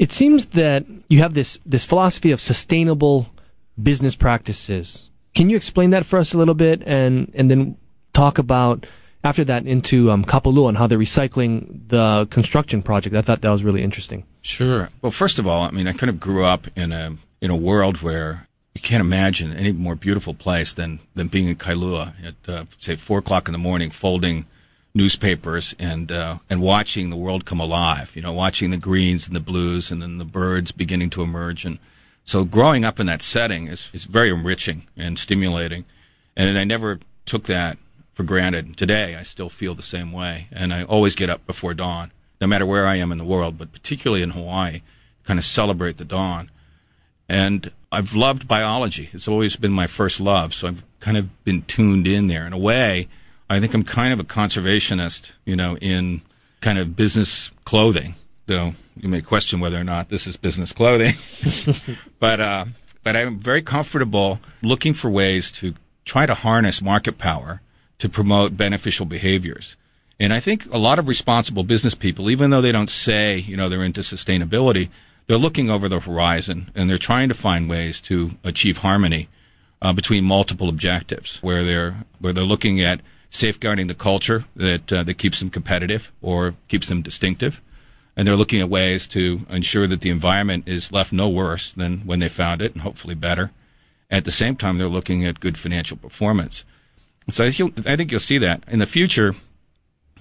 It 0.00 0.12
seems 0.12 0.46
that 0.46 0.86
you 1.10 1.18
have 1.18 1.34
this, 1.34 1.60
this 1.66 1.84
philosophy 1.84 2.30
of 2.30 2.40
sustainable 2.40 3.28
business 3.80 4.16
practices. 4.16 5.10
Can 5.34 5.50
you 5.50 5.56
explain 5.58 5.90
that 5.90 6.06
for 6.06 6.18
us 6.18 6.32
a 6.32 6.38
little 6.38 6.54
bit 6.54 6.82
and, 6.86 7.30
and 7.34 7.50
then 7.50 7.76
talk 8.14 8.38
about 8.38 8.86
after 9.22 9.44
that 9.44 9.66
into 9.66 10.10
um, 10.10 10.24
Kapalua 10.24 10.70
and 10.70 10.78
how 10.78 10.86
they're 10.86 10.98
recycling 10.98 11.86
the 11.88 12.26
construction 12.30 12.80
project? 12.80 13.14
I 13.14 13.20
thought 13.20 13.42
that 13.42 13.50
was 13.50 13.62
really 13.62 13.82
interesting. 13.82 14.24
Sure. 14.40 14.88
Well, 15.02 15.12
first 15.12 15.38
of 15.38 15.46
all, 15.46 15.64
I 15.64 15.70
mean, 15.70 15.86
I 15.86 15.92
kind 15.92 16.08
of 16.08 16.18
grew 16.18 16.46
up 16.46 16.66
in 16.74 16.92
a 16.92 17.18
in 17.42 17.50
a 17.50 17.56
world 17.56 18.00
where 18.00 18.46
you 18.74 18.80
can't 18.80 19.02
imagine 19.02 19.52
any 19.52 19.70
more 19.72 19.96
beautiful 19.96 20.32
place 20.32 20.72
than 20.72 21.00
than 21.14 21.28
being 21.28 21.48
in 21.48 21.56
Kailua 21.56 22.14
at 22.24 22.48
uh, 22.48 22.64
say 22.78 22.96
four 22.96 23.18
o'clock 23.18 23.48
in 23.48 23.52
the 23.52 23.58
morning, 23.58 23.90
folding 23.90 24.46
newspapers 24.94 25.74
and 25.78 26.10
uh, 26.10 26.38
and 26.48 26.60
watching 26.60 27.10
the 27.10 27.16
world 27.16 27.44
come 27.44 27.60
alive. 27.60 28.12
You 28.14 28.22
know, 28.22 28.32
watching 28.32 28.70
the 28.70 28.76
greens 28.76 29.26
and 29.26 29.36
the 29.36 29.40
blues 29.40 29.90
and 29.90 30.02
then 30.02 30.18
the 30.18 30.24
birds 30.24 30.72
beginning 30.72 31.10
to 31.10 31.22
emerge. 31.22 31.64
And 31.64 31.78
so, 32.24 32.44
growing 32.44 32.84
up 32.84 33.00
in 33.00 33.06
that 33.06 33.22
setting 33.22 33.66
is 33.68 33.90
is 33.92 34.04
very 34.04 34.30
enriching 34.30 34.86
and 34.96 35.18
stimulating. 35.18 35.84
And 36.36 36.58
I 36.58 36.64
never 36.64 37.00
took 37.26 37.44
that 37.44 37.78
for 38.12 38.22
granted. 38.22 38.76
Today, 38.76 39.16
I 39.16 39.22
still 39.22 39.48
feel 39.48 39.74
the 39.74 39.82
same 39.82 40.12
way, 40.12 40.48
and 40.52 40.72
I 40.72 40.84
always 40.84 41.14
get 41.14 41.30
up 41.30 41.46
before 41.46 41.74
dawn, 41.74 42.12
no 42.40 42.46
matter 42.46 42.66
where 42.66 42.86
I 42.86 42.96
am 42.96 43.12
in 43.12 43.18
the 43.18 43.24
world, 43.24 43.58
but 43.58 43.72
particularly 43.72 44.22
in 44.22 44.30
Hawaii, 44.30 44.82
kind 45.24 45.38
of 45.38 45.44
celebrate 45.44 45.96
the 45.96 46.04
dawn. 46.04 46.50
And 47.28 47.70
I've 47.92 48.14
loved 48.14 48.48
biology. 48.48 49.10
It's 49.12 49.28
always 49.28 49.56
been 49.56 49.72
my 49.72 49.86
first 49.86 50.20
love, 50.20 50.52
so 50.54 50.68
I've 50.68 50.84
kind 51.00 51.16
of 51.16 51.44
been 51.44 51.62
tuned 51.62 52.06
in 52.06 52.26
there. 52.26 52.46
In 52.46 52.52
a 52.52 52.58
way, 52.58 53.08
I 53.50 53.58
think 53.58 53.74
I'm 53.74 53.82
kind 53.82 54.12
of 54.12 54.20
a 54.20 54.24
conservationist, 54.24 55.32
you 55.44 55.56
know, 55.56 55.76
in 55.78 56.22
kind 56.60 56.78
of 56.78 56.94
business 56.94 57.50
clothing, 57.64 58.14
though 58.46 58.74
you 58.96 59.08
may 59.08 59.20
question 59.20 59.58
whether 59.58 59.78
or 59.78 59.82
not 59.82 60.08
this 60.08 60.28
is 60.28 60.36
business 60.36 60.72
clothing. 60.72 61.14
but, 62.20 62.40
uh, 62.40 62.66
but 63.02 63.16
I'm 63.16 63.40
very 63.40 63.60
comfortable 63.60 64.38
looking 64.62 64.92
for 64.92 65.10
ways 65.10 65.50
to 65.52 65.74
try 66.04 66.26
to 66.26 66.34
harness 66.34 66.80
market 66.80 67.18
power 67.18 67.60
to 67.98 68.08
promote 68.08 68.56
beneficial 68.56 69.04
behaviors. 69.04 69.76
And 70.20 70.32
I 70.32 70.38
think 70.38 70.72
a 70.72 70.78
lot 70.78 71.00
of 71.00 71.08
responsible 71.08 71.64
business 71.64 71.96
people, 71.96 72.30
even 72.30 72.50
though 72.50 72.60
they 72.60 72.72
don't 72.72 72.88
say, 72.88 73.38
you 73.38 73.56
know, 73.56 73.68
they're 73.68 73.82
into 73.82 74.02
sustainability, 74.02 74.90
they're 75.26 75.36
looking 75.38 75.70
over 75.70 75.88
the 75.88 75.98
horizon 75.98 76.70
and 76.76 76.88
they're 76.88 76.98
trying 76.98 77.28
to 77.28 77.34
find 77.34 77.68
ways 77.68 78.00
to 78.02 78.32
achieve 78.44 78.78
harmony 78.78 79.28
uh, 79.82 79.92
between 79.92 80.24
multiple 80.24 80.68
objectives, 80.68 81.38
where 81.42 81.64
they're 81.64 82.04
where 82.20 82.32
they're 82.32 82.44
looking 82.44 82.80
at 82.80 83.00
safeguarding 83.30 83.86
the 83.86 83.94
culture 83.94 84.44
that 84.54 84.92
uh, 84.92 85.02
that 85.04 85.14
keeps 85.14 85.38
them 85.38 85.50
competitive 85.50 86.12
or 86.20 86.54
keeps 86.68 86.88
them 86.88 87.00
distinctive, 87.00 87.62
and 88.16 88.26
they're 88.26 88.36
looking 88.36 88.60
at 88.60 88.68
ways 88.68 89.06
to 89.08 89.46
ensure 89.48 89.86
that 89.86 90.02
the 90.02 90.10
environment 90.10 90.64
is 90.66 90.92
left 90.92 91.12
no 91.12 91.28
worse 91.28 91.72
than 91.72 92.00
when 92.00 92.18
they 92.18 92.28
found 92.28 92.60
it, 92.60 92.72
and 92.72 92.82
hopefully 92.82 93.14
better. 93.14 93.50
At 94.10 94.24
the 94.24 94.32
same 94.32 94.56
time, 94.56 94.76
they're 94.76 94.88
looking 94.88 95.24
at 95.24 95.40
good 95.40 95.56
financial 95.56 95.96
performance. 95.96 96.64
So 97.28 97.46
I 97.46 97.50
think 97.52 98.10
you'll 98.10 98.20
see 98.20 98.38
that 98.38 98.64
in 98.66 98.80
the 98.80 98.86
future. 98.86 99.34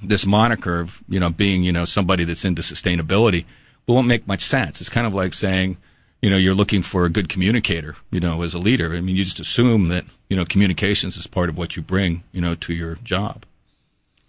This 0.01 0.25
moniker 0.25 0.79
of 0.79 1.03
you 1.09 1.19
know 1.19 1.29
being 1.29 1.63
you 1.63 1.73
know 1.73 1.85
somebody 1.85 2.23
that's 2.23 2.45
into 2.45 2.61
sustainability 2.61 3.45
won't 3.87 4.07
make 4.07 4.27
much 4.27 4.41
sense. 4.41 4.79
It's 4.79 4.89
kind 4.89 5.07
of 5.07 5.13
like 5.13 5.33
saying, 5.33 5.77
you 6.21 6.29
know, 6.29 6.37
you're 6.37 6.55
looking 6.55 6.81
for 6.81 7.05
a 7.05 7.09
good 7.09 7.29
communicator, 7.29 7.95
you 8.11 8.19
know, 8.19 8.41
as 8.41 8.53
a 8.53 8.59
leader. 8.59 8.93
I 8.93 9.01
mean, 9.01 9.15
you 9.15 9.23
just 9.23 9.39
assume 9.39 9.87
that, 9.87 10.05
you 10.29 10.35
know, 10.35 10.45
communications 10.45 11.17
is 11.17 11.27
part 11.27 11.49
of 11.49 11.57
what 11.57 11.75
you 11.75 11.81
bring, 11.81 12.23
you 12.31 12.41
know, 12.41 12.55
to 12.55 12.73
your 12.73 12.95
job. 13.03 13.45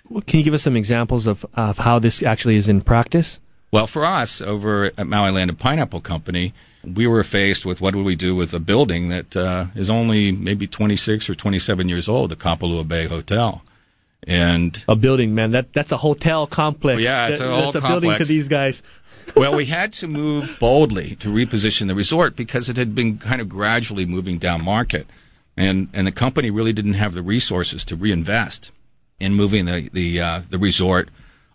Well, 0.09 0.23
can 0.27 0.39
you 0.39 0.45
give 0.45 0.55
us 0.55 0.63
some 0.63 0.77
examples 0.77 1.27
of, 1.27 1.47
of 1.55 1.79
how 1.79 1.99
this 1.99 2.23
actually 2.23 2.57
is 2.57 2.69
in 2.69 2.81
practice? 2.81 3.41
Well, 3.73 3.87
for 3.87 4.05
us 4.05 4.41
over 4.41 4.87
at 4.99 5.07
Maui 5.07 5.31
Land 5.31 5.51
and 5.51 5.59
Pineapple 5.59 6.01
Company, 6.01 6.53
we 6.83 7.07
were 7.07 7.23
faced 7.23 7.65
with 7.65 7.81
what 7.81 7.95
would 7.95 8.05
we 8.05 8.17
do 8.17 8.35
with 8.35 8.53
a 8.53 8.61
building 8.61 9.09
that 9.11 9.37
uh, 9.37 9.67
is 9.75 9.91
only 9.91 10.33
maybe 10.33 10.67
26 10.67 11.31
or 11.31 11.35
27 11.35 11.89
years 11.89 12.09
old, 12.09 12.31
the 12.31 12.37
Kapalua 12.37 12.87
Bay 12.87 13.07
Hotel. 13.07 13.63
And 14.27 14.83
a 14.87 14.97
building, 14.97 15.35
man, 15.35 15.53
that 15.53 15.73
that's 15.73 15.93
a 15.93 15.97
hotel 15.97 16.47
complex. 16.47 16.97
Well, 16.97 17.03
yeah, 17.03 17.29
it's 17.29 17.39
that, 17.39 17.49
a 17.49 17.51
whole 17.51 17.73
that's 17.73 17.77
a 17.77 17.81
complex. 17.81 18.01
building 18.03 18.19
to 18.19 18.25
these 18.27 18.49
guys. 18.49 18.83
Well, 19.37 19.55
we 19.55 19.67
had 19.67 19.93
to 19.95 20.09
move 20.09 20.57
boldly 20.61 21.17
to 21.17 21.29
reposition 21.29 21.89
the 21.89 21.95
resort 21.95 22.37
because 22.37 22.69
it 22.69 22.77
had 22.77 22.95
been 22.95 23.19
kind 23.19 23.41
of 23.41 23.49
gradually 23.49 24.07
moving 24.07 24.39
down 24.39 24.65
market, 24.65 25.07
and 25.57 25.89
and 25.93 26.07
the 26.07 26.13
company 26.13 26.51
really 26.51 26.73
didn't 26.73 26.95
have 26.95 27.15
the 27.15 27.23
resources 27.23 27.85
to 27.87 27.97
reinvest 27.97 28.71
in 29.19 29.35
moving 29.35 29.67
the 29.67 29.91
the 29.93 30.21
uh, 30.21 30.41
the 30.49 30.59
resort 30.59 31.09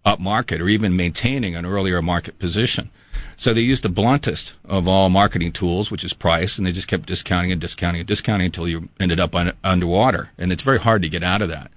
up 0.05 0.19
market 0.19 0.61
or 0.61 0.69
even 0.69 0.95
maintaining 0.95 1.55
an 1.55 1.65
earlier 1.65 2.01
market 2.01 2.37
position. 2.37 2.91
So 3.37 3.53
they 3.53 3.61
used 3.61 3.83
the 3.83 3.89
bluntest 3.89 4.53
of 4.63 4.87
all 4.87 5.09
marketing 5.09 5.51
tools, 5.51 5.91
which 5.91 6.03
is 6.03 6.13
price, 6.13 6.57
and 6.57 6.65
they 6.65 6.71
just 6.71 6.87
kept 6.87 7.07
discounting 7.07 7.51
and 7.51 7.59
discounting 7.59 8.01
and 8.01 8.07
discounting 8.07 8.45
until 8.45 8.67
you 8.67 8.89
ended 8.99 9.19
up 9.19 9.35
un- 9.35 9.53
underwater, 9.63 10.29
and 10.37 10.51
it's 10.51 10.63
very 10.63 10.79
hard 10.79 11.01
to 11.01 11.09
get 11.09 11.23
out 11.23 11.41
of 11.41 11.49
that. 11.49 11.71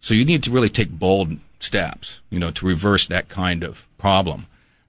So 0.00 0.14
you 0.14 0.24
need 0.24 0.42
to 0.44 0.50
really 0.50 0.68
take 0.68 0.90
bold 0.90 1.38
steps, 1.60 2.20
you 2.30 2.38
know, 2.38 2.50
to 2.52 2.66
reverse 2.66 3.06
that 3.06 3.28
kind 3.28 3.62
of 3.62 3.86
problem. 3.98 4.46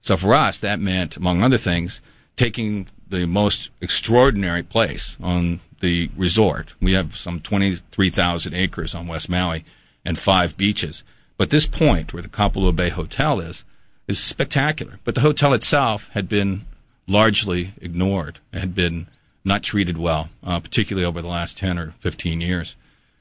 So 0.08 0.16
for 0.16 0.32
us, 0.32 0.58
that 0.60 0.80
meant, 0.80 1.18
among 1.18 1.42
other 1.42 1.58
things, 1.58 2.00
taking 2.34 2.86
the 3.10 3.26
most 3.26 3.68
extraordinary 3.82 4.62
place 4.62 5.18
on 5.22 5.60
the 5.80 6.08
resort. 6.16 6.74
We 6.80 6.94
have 6.94 7.14
some 7.14 7.40
23,000 7.40 8.54
acres 8.54 8.94
on 8.94 9.06
West 9.06 9.28
Maui 9.28 9.66
and 10.06 10.16
five 10.16 10.56
beaches. 10.56 11.04
But 11.36 11.50
this 11.50 11.66
point 11.66 12.14
where 12.14 12.22
the 12.22 12.30
Kapalua 12.30 12.74
Bay 12.74 12.88
Hotel 12.88 13.38
is, 13.38 13.64
is 14.06 14.18
spectacular. 14.18 14.98
But 15.04 15.14
the 15.14 15.20
hotel 15.20 15.52
itself 15.52 16.08
had 16.14 16.26
been 16.26 16.62
largely 17.06 17.74
ignored, 17.78 18.38
had 18.54 18.74
been 18.74 19.08
not 19.44 19.62
treated 19.62 19.98
well, 19.98 20.30
uh, 20.42 20.58
particularly 20.58 21.04
over 21.04 21.20
the 21.20 21.28
last 21.28 21.58
10 21.58 21.78
or 21.78 21.92
15 21.98 22.40
years. 22.40 22.76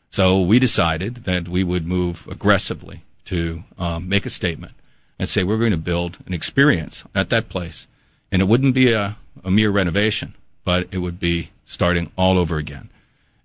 So 0.10 0.40
we 0.40 0.58
decided 0.58 1.26
that 1.26 1.50
we 1.50 1.66
would 1.66 1.86
move 1.86 2.26
aggressively 2.32 3.04
to 3.26 3.66
um, 3.78 4.08
make 4.08 4.26
a 4.26 4.30
statement 4.30 4.72
and 5.20 5.28
say 5.28 5.44
we're 5.44 5.58
going 5.58 5.72
to 5.72 5.78
build 5.78 6.18
an 6.26 6.34
experience 6.34 7.04
at 7.16 7.30
that 7.30 7.50
place. 7.50 7.88
And 8.32 8.42
it 8.42 8.46
wouldn't 8.46 8.76
be 8.76 8.94
a, 8.94 9.18
a 9.44 9.52
mere 9.52 9.72
renovation, 9.72 10.36
but 10.64 10.88
it 10.92 11.00
would 11.00 11.20
be 11.20 11.52
starting 11.66 12.12
all 12.18 12.38
over 12.38 12.58
again. 12.58 12.90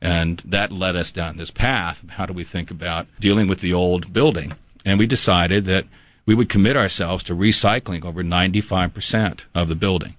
And 0.01 0.43
that 0.45 0.73
led 0.73 0.97
us 0.97 1.13
down 1.13 1.37
this 1.37 1.51
path 1.51 2.05
how 2.11 2.27
do 2.27 2.33
we 2.33 2.45
think 2.45 2.71
about 2.71 3.07
dealing 3.21 3.47
with 3.47 3.61
the 3.61 3.73
old 3.73 4.13
building. 4.13 4.55
And 4.85 4.99
we 4.99 5.07
decided 5.07 5.65
that 5.67 5.87
we 6.27 6.35
would 6.35 6.49
commit 6.49 6.77
ourselves 6.77 7.23
to 7.25 7.35
recycling 7.35 8.05
over 8.05 8.23
95% 8.23 9.41
of 9.55 9.69
the 9.69 9.77
building. 9.77 10.17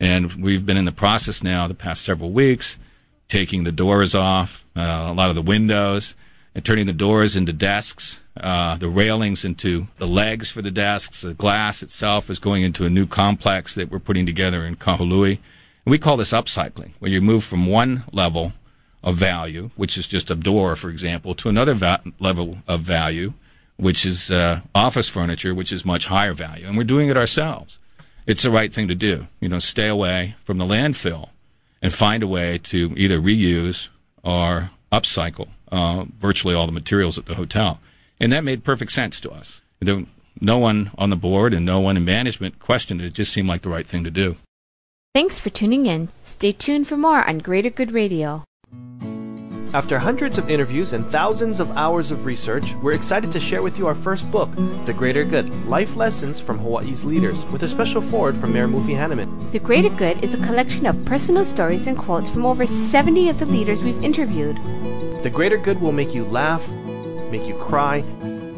And 0.00 0.34
we've 0.34 0.64
been 0.64 0.76
in 0.76 0.84
the 0.84 0.92
process 0.92 1.42
now 1.42 1.66
the 1.66 1.74
past 1.74 2.02
several 2.02 2.30
weeks, 2.30 2.78
taking 3.28 3.64
the 3.64 3.72
doors 3.72 4.14
off, 4.14 4.64
uh, 4.76 5.08
a 5.10 5.12
lot 5.12 5.28
of 5.28 5.36
the 5.36 5.42
windows, 5.42 6.14
and 6.54 6.64
turning 6.64 6.86
the 6.86 6.92
doors 6.92 7.36
into 7.36 7.52
desks, 7.52 8.20
uh, 8.36 8.76
the 8.76 8.88
railings 8.88 9.44
into 9.44 9.86
the 9.98 10.06
legs 10.06 10.50
for 10.50 10.62
the 10.62 10.70
desks. 10.70 11.20
The 11.20 11.34
glass 11.34 11.82
itself 11.82 12.28
is 12.28 12.38
going 12.38 12.62
into 12.62 12.84
a 12.84 12.90
new 12.90 13.06
complex 13.06 13.74
that 13.74 13.90
we're 13.90 13.98
putting 13.98 14.26
together 14.26 14.64
in 14.64 14.76
Kahului. 14.76 15.38
And 15.84 15.90
we 15.90 15.98
call 15.98 16.16
this 16.16 16.32
upcycling, 16.32 16.92
where 16.98 17.10
you 17.10 17.20
move 17.20 17.44
from 17.44 17.66
one 17.66 18.04
level 18.12 18.52
of 19.02 19.16
value, 19.16 19.70
which 19.76 19.96
is 19.96 20.06
just 20.06 20.30
a 20.30 20.34
door, 20.34 20.76
for 20.76 20.90
example, 20.90 21.34
to 21.36 21.48
another 21.48 21.74
va- 21.74 22.02
level 22.18 22.58
of 22.66 22.80
value, 22.80 23.32
which 23.76 24.04
is 24.04 24.30
uh, 24.30 24.60
office 24.74 25.08
furniture, 25.08 25.54
which 25.54 25.72
is 25.72 25.84
much 25.84 26.06
higher 26.06 26.34
value. 26.34 26.66
And 26.66 26.76
we're 26.76 26.84
doing 26.84 27.08
it 27.08 27.16
ourselves. 27.16 27.78
It's 28.26 28.42
the 28.42 28.50
right 28.50 28.72
thing 28.72 28.88
to 28.88 28.94
do. 28.94 29.28
You 29.40 29.48
know, 29.48 29.58
stay 29.58 29.88
away 29.88 30.34
from 30.44 30.58
the 30.58 30.66
landfill 30.66 31.30
and 31.80 31.92
find 31.92 32.22
a 32.22 32.28
way 32.28 32.58
to 32.58 32.92
either 32.96 33.18
reuse 33.18 33.88
or 34.22 34.70
upcycle 34.92 35.48
uh, 35.70 36.04
virtually 36.18 36.54
all 36.54 36.66
the 36.66 36.72
materials 36.72 37.18
at 37.18 37.26
the 37.26 37.34
hotel. 37.34 37.80
And 38.18 38.32
that 38.32 38.44
made 38.44 38.64
perfect 38.64 38.92
sense 38.92 39.20
to 39.20 39.30
us. 39.30 39.62
There, 39.80 40.04
no 40.40 40.58
one 40.58 40.90
on 40.98 41.10
the 41.10 41.16
board 41.16 41.54
and 41.54 41.64
no 41.64 41.80
one 41.80 41.96
in 41.96 42.04
management 42.04 42.58
questioned 42.58 43.00
it. 43.00 43.06
It 43.06 43.14
just 43.14 43.32
seemed 43.32 43.48
like 43.48 43.62
the 43.62 43.68
right 43.68 43.86
thing 43.86 44.04
to 44.04 44.10
do. 44.10 44.36
Thanks 45.14 45.40
for 45.40 45.50
tuning 45.50 45.86
in. 45.86 46.08
Stay 46.24 46.52
tuned 46.52 46.86
for 46.86 46.96
more 46.96 47.28
on 47.28 47.38
Greater 47.38 47.70
Good 47.70 47.92
Radio. 47.92 48.44
After 49.72 50.00
hundreds 50.00 50.36
of 50.36 50.50
interviews 50.50 50.92
and 50.92 51.06
thousands 51.06 51.60
of 51.60 51.70
hours 51.76 52.10
of 52.10 52.24
research, 52.24 52.74
we're 52.82 52.92
excited 52.92 53.30
to 53.30 53.38
share 53.38 53.62
with 53.62 53.78
you 53.78 53.86
our 53.86 53.94
first 53.94 54.28
book, 54.28 54.50
The 54.84 54.92
Greater 54.92 55.22
Good 55.22 55.48
Life 55.66 55.94
Lessons 55.94 56.40
from 56.40 56.58
Hawaii's 56.58 57.04
Leaders, 57.04 57.44
with 57.46 57.62
a 57.62 57.68
special 57.68 58.02
forward 58.02 58.36
from 58.36 58.52
Mayor 58.52 58.66
Mufi 58.66 58.96
Hannemann. 58.96 59.52
The 59.52 59.60
Greater 59.60 59.90
Good 59.90 60.24
is 60.24 60.34
a 60.34 60.44
collection 60.44 60.86
of 60.86 61.04
personal 61.04 61.44
stories 61.44 61.86
and 61.86 61.96
quotes 61.96 62.28
from 62.28 62.46
over 62.46 62.66
70 62.66 63.28
of 63.28 63.38
the 63.38 63.46
leaders 63.46 63.84
we've 63.84 64.02
interviewed. 64.02 64.58
The 65.22 65.30
Greater 65.30 65.58
Good 65.58 65.82
will 65.82 65.92
make 65.92 66.14
you 66.14 66.24
laugh, 66.24 66.66
make 67.30 67.46
you 67.46 67.54
cry, 67.54 67.98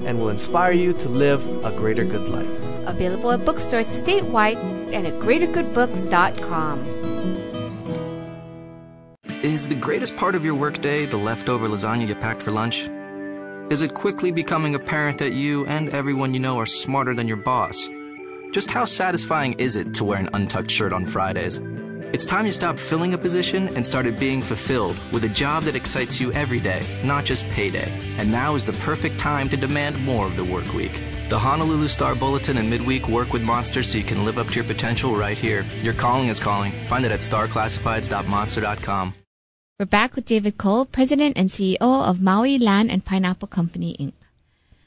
and 0.05 0.21
will 0.21 0.29
inspire 0.29 0.71
you 0.71 0.93
to 0.93 1.09
live 1.09 1.45
a 1.65 1.73
greater 1.73 2.05
good 2.05 2.29
life. 2.29 2.49
Available 2.87 3.33
at 3.33 3.45
bookstores 3.45 3.87
statewide 3.87 4.59
and 4.93 5.05
at 5.05 5.15
greatergoodbooks.com. 5.15 6.79
Is 9.43 9.69
the 9.69 9.75
greatest 9.75 10.17
part 10.17 10.37
of 10.37 10.45
your 10.45 10.55
workday 10.55 11.05
the 11.05 11.17
leftover 11.17 11.67
lasagna 11.69 12.07
you 12.07 12.15
packed 12.15 12.43
for 12.43 12.53
lunch? 12.53 12.89
Is 13.73 13.83
it 13.83 13.93
quickly 13.93 14.31
becoming 14.31 14.77
apparent 14.77 15.19
that 15.19 15.33
you 15.33 15.67
and 15.67 15.89
everyone 15.89 16.33
you 16.33 16.39
know 16.39 16.61
are 16.61 16.67
smarter 16.67 17.13
than 17.13 17.27
your 17.27 17.39
boss? 17.39 17.89
Just 18.53 18.71
how 18.71 18.85
satisfying 18.85 19.55
is 19.55 19.75
it 19.75 19.95
to 19.95 20.05
wear 20.05 20.21
an 20.21 20.29
untucked 20.33 20.71
shirt 20.71 20.93
on 20.93 21.07
Fridays? 21.07 21.61
It's 22.13 22.27
time 22.27 22.45
you 22.45 22.53
stopped 22.53 22.79
filling 22.79 23.15
a 23.15 23.19
position 23.19 23.75
and 23.75 23.87
started 23.87 24.19
being 24.19 24.43
fulfilled 24.43 25.01
with 25.13 25.25
a 25.25 25.31
job 25.31 25.65
that 25.65 25.75
excites 25.75 26.21
you 26.21 26.31
every 26.35 26.61
day, 26.61 26.85
not 27.03 27.25
just 27.25 27.49
payday. 27.49 27.91
And 28.19 28.31
now 28.31 28.55
is 28.55 28.67
the 28.67 28.75
perfect 28.75 29.19
time 29.19 29.49
to 29.49 29.57
demand 29.57 29.99
more 30.05 30.27
of 30.27 30.37
the 30.37 30.45
work 30.45 30.75
week. 30.75 31.01
The 31.31 31.39
Honolulu 31.39 31.89
Star 31.89 32.15
Bulletin 32.15 32.59
and 32.59 32.69
Midweek 32.69 33.09
work 33.09 33.33
with 33.33 33.41
Monster 33.41 33.83
so 33.83 33.97
you 33.97 34.05
can 34.05 34.27
live 34.27 34.37
up 34.37 34.49
to 34.49 34.57
your 34.57 34.65
potential 34.65 35.17
right 35.17 35.39
here. 35.39 35.65
Your 35.79 35.95
calling 35.95 36.29
is 36.29 36.39
calling. 36.39 36.73
Find 36.87 37.07
it 37.07 37.13
at 37.13 37.21
starclassifieds.monster.com. 37.21 39.15
We're 39.79 39.87
back 39.87 40.15
with 40.15 40.27
David 40.27 40.59
Cole, 40.59 40.85
President 40.85 41.39
and 41.39 41.49
CEO 41.49 41.81
of 41.81 42.21
Maui 42.21 42.59
Land 42.59 42.91
and 42.91 43.03
Pineapple 43.03 43.49
Company, 43.49 43.97
Inc. 43.99 44.13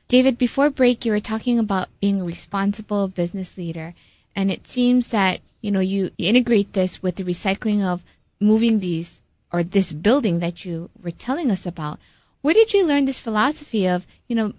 David, 0.08 0.38
before 0.38 0.70
break, 0.70 1.04
you 1.04 1.12
were 1.12 1.20
talking 1.20 1.58
about 1.58 1.88
being 2.00 2.22
a 2.22 2.24
responsible 2.24 3.08
business 3.08 3.58
leader, 3.58 3.96
and 4.36 4.52
it 4.52 4.68
seems 4.68 5.08
that 5.08 5.42
you 5.66 5.72
know 5.72 5.80
you, 5.80 6.12
you 6.18 6.30
integrate 6.30 6.74
this 6.74 7.02
with 7.02 7.16
the 7.16 7.24
recycling 7.24 7.84
of 7.84 8.04
moving 8.40 8.80
these 8.80 9.22
or 9.52 9.64
this 9.64 9.92
building 9.94 10.38
that 10.40 10.64
you 10.64 10.92
were 11.02 11.10
telling 11.10 11.50
us 11.50 11.66
about. 11.66 12.00
Where 12.42 12.54
did 12.54 12.72
you 12.72 12.86
learn 12.86 13.06
this 13.06 13.20
philosophy 13.20 13.88
of 13.88 14.06
you 14.28 14.36
know 14.36 14.54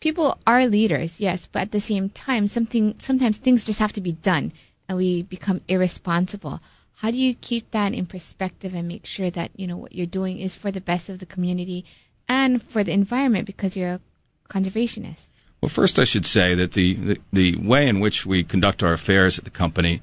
people 0.00 0.38
are 0.48 0.66
leaders, 0.66 1.20
yes, 1.20 1.46
but 1.46 1.62
at 1.62 1.70
the 1.70 1.80
same 1.80 2.08
time, 2.08 2.48
something 2.48 2.96
sometimes 2.98 3.36
things 3.36 3.64
just 3.64 3.78
have 3.78 3.92
to 3.92 4.00
be 4.00 4.12
done, 4.12 4.52
and 4.88 4.98
we 4.98 5.22
become 5.22 5.60
irresponsible. 5.68 6.60
How 6.96 7.12
do 7.12 7.18
you 7.18 7.34
keep 7.34 7.70
that 7.70 7.94
in 7.94 8.06
perspective 8.06 8.74
and 8.74 8.88
make 8.88 9.06
sure 9.06 9.30
that 9.30 9.52
you 9.54 9.68
know 9.68 9.76
what 9.76 9.94
you're 9.94 10.18
doing 10.18 10.40
is 10.40 10.56
for 10.56 10.72
the 10.72 10.80
best 10.80 11.08
of 11.08 11.20
the 11.20 11.26
community 11.26 11.84
and 12.28 12.60
for 12.60 12.82
the 12.82 12.92
environment 12.92 13.46
because 13.46 13.76
you're 13.76 13.94
a 13.94 14.00
conservationist? 14.48 15.28
Well, 15.60 15.68
first, 15.68 15.98
I 15.98 16.04
should 16.04 16.26
say 16.26 16.54
that 16.54 16.72
the, 16.72 16.94
the, 16.94 17.18
the 17.32 17.56
way 17.56 17.86
in 17.86 18.00
which 18.00 18.24
we 18.24 18.42
conduct 18.42 18.82
our 18.82 18.94
affairs 18.94 19.38
at 19.38 19.44
the 19.44 19.50
company 19.50 20.00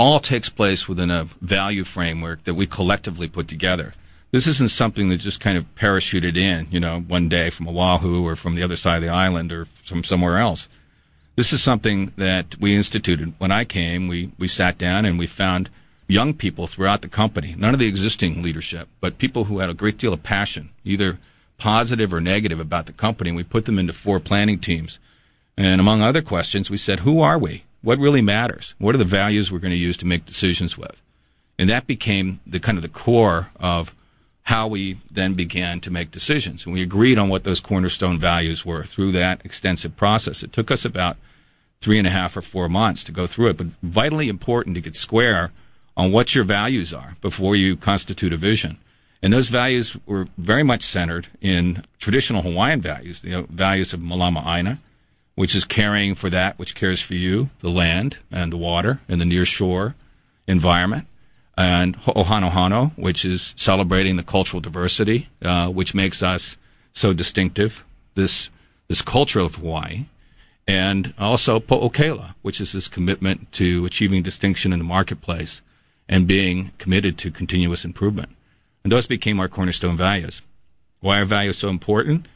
all 0.00 0.18
takes 0.18 0.48
place 0.48 0.88
within 0.88 1.10
a 1.10 1.28
value 1.42 1.84
framework 1.84 2.42
that 2.44 2.54
we 2.54 2.66
collectively 2.66 3.28
put 3.28 3.46
together. 3.46 3.92
This 4.30 4.46
isn't 4.46 4.70
something 4.70 5.10
that 5.10 5.18
just 5.18 5.40
kind 5.40 5.58
of 5.58 5.74
parachuted 5.74 6.38
in, 6.38 6.68
you 6.70 6.80
know, 6.80 7.00
one 7.00 7.28
day 7.28 7.50
from 7.50 7.68
Oahu 7.68 8.24
or 8.24 8.34
from 8.34 8.54
the 8.54 8.62
other 8.62 8.76
side 8.76 8.96
of 8.96 9.02
the 9.02 9.10
island 9.10 9.52
or 9.52 9.66
from 9.66 10.02
somewhere 10.02 10.38
else. 10.38 10.70
This 11.36 11.52
is 11.52 11.62
something 11.62 12.14
that 12.16 12.58
we 12.58 12.74
instituted 12.74 13.34
when 13.36 13.52
I 13.52 13.64
came. 13.64 14.08
We, 14.08 14.32
we 14.38 14.48
sat 14.48 14.78
down 14.78 15.04
and 15.04 15.18
we 15.18 15.26
found 15.26 15.68
young 16.06 16.32
people 16.32 16.66
throughout 16.66 17.02
the 17.02 17.08
company, 17.08 17.54
none 17.58 17.74
of 17.74 17.80
the 17.80 17.86
existing 17.86 18.42
leadership, 18.42 18.88
but 19.00 19.18
people 19.18 19.44
who 19.44 19.58
had 19.58 19.68
a 19.68 19.74
great 19.74 19.98
deal 19.98 20.14
of 20.14 20.22
passion, 20.22 20.70
either 20.82 21.18
positive 21.58 22.14
or 22.14 22.22
negative 22.22 22.58
about 22.58 22.86
the 22.86 22.94
company. 22.94 23.32
We 23.32 23.44
put 23.44 23.66
them 23.66 23.78
into 23.78 23.92
four 23.92 24.18
planning 24.18 24.60
teams. 24.60 24.98
And 25.58 25.78
among 25.78 26.00
other 26.00 26.22
questions, 26.22 26.70
we 26.70 26.78
said, 26.78 27.00
who 27.00 27.20
are 27.20 27.38
we? 27.38 27.64
What 27.82 27.98
really 27.98 28.22
matters? 28.22 28.74
What 28.78 28.94
are 28.94 28.98
the 28.98 29.04
values 29.04 29.50
we're 29.50 29.58
going 29.58 29.72
to 29.72 29.76
use 29.76 29.96
to 29.98 30.06
make 30.06 30.26
decisions 30.26 30.76
with? 30.76 31.02
And 31.58 31.68
that 31.68 31.86
became 31.86 32.40
the 32.46 32.60
kind 32.60 32.78
of 32.78 32.82
the 32.82 32.88
core 32.88 33.50
of 33.56 33.94
how 34.44 34.66
we 34.66 34.98
then 35.10 35.34
began 35.34 35.80
to 35.80 35.90
make 35.90 36.10
decisions. 36.10 36.64
And 36.64 36.74
we 36.74 36.82
agreed 36.82 37.18
on 37.18 37.28
what 37.28 37.44
those 37.44 37.60
cornerstone 37.60 38.18
values 38.18 38.66
were 38.66 38.82
through 38.82 39.12
that 39.12 39.40
extensive 39.44 39.96
process. 39.96 40.42
It 40.42 40.52
took 40.52 40.70
us 40.70 40.84
about 40.84 41.16
three 41.80 41.98
and 41.98 42.06
a 42.06 42.10
half 42.10 42.36
or 42.36 42.42
four 42.42 42.68
months 42.68 43.04
to 43.04 43.12
go 43.12 43.26
through 43.26 43.48
it, 43.48 43.56
but 43.56 43.68
vitally 43.82 44.28
important 44.28 44.76
to 44.76 44.82
get 44.82 44.96
square 44.96 45.52
on 45.96 46.12
what 46.12 46.34
your 46.34 46.44
values 46.44 46.92
are 46.92 47.16
before 47.20 47.56
you 47.56 47.76
constitute 47.76 48.32
a 48.32 48.36
vision. 48.36 48.78
And 49.22 49.32
those 49.32 49.48
values 49.48 49.96
were 50.06 50.26
very 50.38 50.62
much 50.62 50.82
centered 50.82 51.28
in 51.40 51.84
traditional 51.98 52.42
Hawaiian 52.42 52.80
values, 52.80 53.20
the 53.20 53.46
values 53.50 53.92
of 53.92 54.00
Malama 54.00 54.44
Aina, 54.46 54.80
which 55.34 55.54
is 55.54 55.64
caring 55.64 56.14
for 56.14 56.28
that 56.30 56.58
which 56.58 56.74
cares 56.74 57.00
for 57.00 57.14
you, 57.14 57.50
the 57.60 57.70
land 57.70 58.18
and 58.30 58.52
the 58.52 58.56
water 58.56 59.00
and 59.08 59.20
the 59.20 59.24
near 59.24 59.44
shore 59.44 59.94
environment, 60.46 61.06
and 61.56 61.96
Ho'ohanohano, 61.96 62.92
which 62.96 63.24
is 63.24 63.54
celebrating 63.56 64.16
the 64.16 64.22
cultural 64.22 64.60
diversity, 64.60 65.28
uh, 65.42 65.68
which 65.68 65.94
makes 65.94 66.22
us 66.22 66.56
so 66.92 67.12
distinctive, 67.12 67.84
this, 68.14 68.50
this 68.88 69.02
culture 69.02 69.40
of 69.40 69.56
Hawaii, 69.56 70.06
and 70.66 71.14
also 71.18 71.60
Po'okela, 71.60 72.34
which 72.42 72.60
is 72.60 72.72
this 72.72 72.88
commitment 72.88 73.52
to 73.52 73.84
achieving 73.84 74.22
distinction 74.22 74.72
in 74.72 74.78
the 74.78 74.84
marketplace 74.84 75.62
and 76.08 76.26
being 76.26 76.72
committed 76.78 77.18
to 77.18 77.30
continuous 77.30 77.84
improvement. 77.84 78.30
And 78.82 78.92
those 78.92 79.06
became 79.06 79.38
our 79.38 79.48
cornerstone 79.48 79.96
values. 79.96 80.42
Why 81.00 81.20
are 81.20 81.24
values 81.24 81.58
so 81.58 81.68
important? 81.68 82.26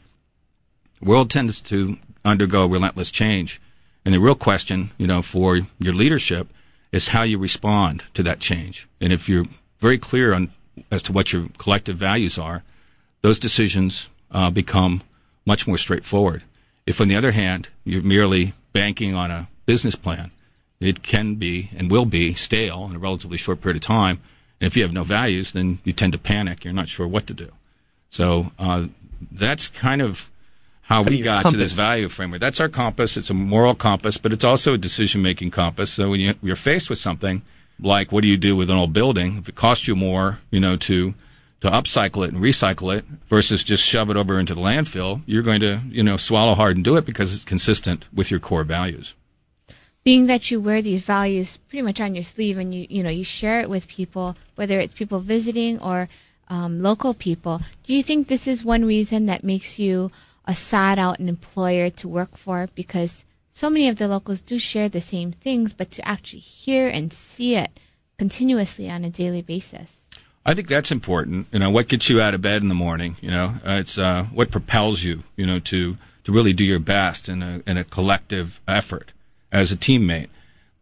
The 0.99 1.09
world 1.09 1.29
tends 1.29 1.61
to 1.61 1.97
undergo 2.25 2.65
relentless 2.65 3.11
change. 3.11 3.61
And 4.03 4.13
the 4.13 4.19
real 4.19 4.35
question, 4.35 4.91
you 4.97 5.07
know, 5.07 5.21
for 5.21 5.61
your 5.79 5.93
leadership 5.93 6.47
is 6.91 7.09
how 7.09 7.23
you 7.23 7.37
respond 7.37 8.03
to 8.13 8.23
that 8.23 8.39
change. 8.39 8.87
And 8.99 9.13
if 9.13 9.29
you're 9.29 9.45
very 9.79 9.97
clear 9.97 10.33
on 10.33 10.51
as 10.91 11.03
to 11.03 11.13
what 11.13 11.31
your 11.31 11.47
collective 11.57 11.97
values 11.97 12.37
are, 12.37 12.63
those 13.21 13.39
decisions 13.39 14.09
uh, 14.31 14.49
become 14.49 15.01
much 15.45 15.67
more 15.67 15.77
straightforward. 15.77 16.43
If, 16.85 16.99
on 17.01 17.07
the 17.07 17.15
other 17.15 17.31
hand, 17.31 17.69
you're 17.83 18.03
merely 18.03 18.53
banking 18.73 19.15
on 19.15 19.31
a 19.31 19.47
business 19.65 19.95
plan, 19.95 20.31
it 20.79 21.01
can 21.01 21.35
be 21.35 21.69
and 21.75 21.89
will 21.89 22.05
be 22.05 22.33
stale 22.33 22.85
in 22.85 22.95
a 22.95 22.99
relatively 22.99 23.37
short 23.37 23.61
period 23.61 23.77
of 23.77 23.81
time. 23.81 24.19
And 24.59 24.67
if 24.67 24.75
you 24.75 24.83
have 24.83 24.93
no 24.93 25.03
values, 25.03 25.53
then 25.53 25.79
you 25.83 25.93
tend 25.93 26.13
to 26.13 26.19
panic. 26.19 26.63
You're 26.63 26.73
not 26.73 26.89
sure 26.89 27.07
what 27.07 27.27
to 27.27 27.33
do. 27.33 27.51
So 28.09 28.51
uh, 28.59 28.87
that's 29.31 29.69
kind 29.69 30.01
of 30.01 30.29
how 30.85 31.01
we 31.01 31.21
got 31.21 31.43
compass. 31.43 31.51
to 31.53 31.57
this 31.57 31.71
value 31.73 32.09
framework. 32.09 32.39
That's 32.39 32.59
our 32.59 32.69
compass. 32.69 33.17
It's 33.17 33.29
a 33.29 33.33
moral 33.33 33.73
compass, 33.75 34.17
but 34.17 34.31
it's 34.31 34.43
also 34.43 34.73
a 34.73 34.77
decision 34.77 35.21
making 35.21 35.51
compass. 35.51 35.91
So 35.91 36.11
when 36.11 36.19
you, 36.19 36.35
you're 36.41 36.55
faced 36.55 36.89
with 36.89 36.99
something 36.99 37.41
like 37.79 38.11
what 38.11 38.21
do 38.21 38.27
you 38.27 38.37
do 38.37 38.55
with 38.55 38.69
an 38.69 38.77
old 38.77 38.93
building? 38.93 39.37
If 39.37 39.49
it 39.49 39.55
costs 39.55 39.87
you 39.87 39.95
more, 39.95 40.39
you 40.51 40.59
know, 40.59 40.77
to 40.77 41.13
to 41.61 41.69
upcycle 41.69 42.25
it 42.25 42.33
and 42.33 42.41
recycle 42.41 42.95
it 42.95 43.05
versus 43.27 43.63
just 43.63 43.83
shove 43.83 44.09
it 44.09 44.17
over 44.17 44.39
into 44.39 44.53
the 44.53 44.61
landfill, 44.61 45.21
you're 45.25 45.41
going 45.41 45.61
to, 45.61 45.79
you 45.89 46.03
know, 46.03 46.17
swallow 46.17 46.53
hard 46.53 46.75
and 46.75 46.83
do 46.83 46.97
it 46.97 47.05
because 47.05 47.33
it's 47.33 47.45
consistent 47.45 48.05
with 48.13 48.29
your 48.29 48.39
core 48.39 48.63
values 48.63 49.15
being 50.05 50.27
that 50.27 50.51
you 50.51 50.61
wear 50.61 50.83
these 50.83 51.03
values 51.03 51.57
pretty 51.67 51.81
much 51.81 51.99
on 51.99 52.13
your 52.13 52.23
sleeve 52.23 52.57
and 52.59 52.73
you 52.73 52.85
you 52.89 53.03
know 53.03 53.09
you 53.09 53.23
share 53.23 53.59
it 53.59 53.69
with 53.69 53.87
people 53.87 54.37
whether 54.53 54.79
it's 54.79 54.93
people 54.93 55.19
visiting 55.19 55.79
or 55.79 56.07
um, 56.47 56.81
local 56.81 57.13
people 57.13 57.59
do 57.83 57.93
you 57.93 58.03
think 58.03 58.27
this 58.27 58.47
is 58.47 58.63
one 58.63 58.85
reason 58.85 59.25
that 59.25 59.43
makes 59.43 59.79
you 59.79 60.11
a 60.45 60.55
sought 60.55 60.99
out 60.99 61.19
employer 61.19 61.89
to 61.89 62.07
work 62.07 62.37
for 62.37 62.69
because 62.75 63.25
so 63.51 63.69
many 63.69 63.87
of 63.87 63.95
the 63.95 64.07
locals 64.07 64.41
do 64.41 64.59
share 64.59 64.89
the 64.89 65.01
same 65.01 65.31
things 65.31 65.73
but 65.73 65.91
to 65.91 66.07
actually 66.07 66.39
hear 66.39 66.87
and 66.87 67.11
see 67.13 67.55
it 67.55 67.71
continuously 68.17 68.89
on 68.89 69.03
a 69.03 69.09
daily 69.09 69.41
basis 69.41 70.05
I 70.45 70.53
think 70.53 70.67
that's 70.67 70.91
important. 70.91 71.47
You 71.51 71.59
know, 71.59 71.71
what 71.71 71.87
gets 71.87 72.07
you 72.07 72.21
out 72.21 72.35
of 72.35 72.41
bed 72.41 72.61
in 72.61 72.69
the 72.69 72.75
morning? 72.75 73.17
You 73.19 73.31
know, 73.31 73.55
uh, 73.65 73.77
it's 73.79 73.97
uh, 73.97 74.25
what 74.25 74.51
propels 74.51 75.03
you. 75.03 75.23
You 75.35 75.47
know, 75.47 75.59
to 75.59 75.97
to 76.23 76.31
really 76.31 76.53
do 76.53 76.63
your 76.63 76.79
best 76.79 77.27
in 77.27 77.41
a 77.41 77.63
in 77.65 77.77
a 77.77 77.83
collective 77.83 78.61
effort 78.67 79.11
as 79.51 79.71
a 79.71 79.77
teammate. 79.77 80.29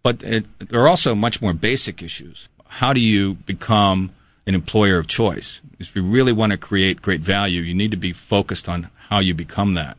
But 0.01 0.21
it, 0.21 0.45
there 0.59 0.81
are 0.81 0.87
also 0.87 1.15
much 1.15 1.41
more 1.41 1.53
basic 1.53 2.03
issues. 2.03 2.49
How 2.67 2.91
do 2.91 2.99
you 2.99 3.35
become 3.35 4.11
an 4.45 4.53
employer 4.53 4.97
of 4.97 5.07
choice? 5.07 5.61
If 5.79 5.95
you 5.95 6.03
really 6.03 6.33
want 6.33 6.51
to 6.51 6.57
create 6.57 7.01
great 7.01 7.21
value, 7.21 7.61
you 7.61 7.73
need 7.73 7.91
to 7.91 7.97
be 7.97 8.11
focused 8.11 8.67
on 8.67 8.89
how 9.09 9.19
you 9.19 9.33
become 9.33 9.73
that. 9.73 9.97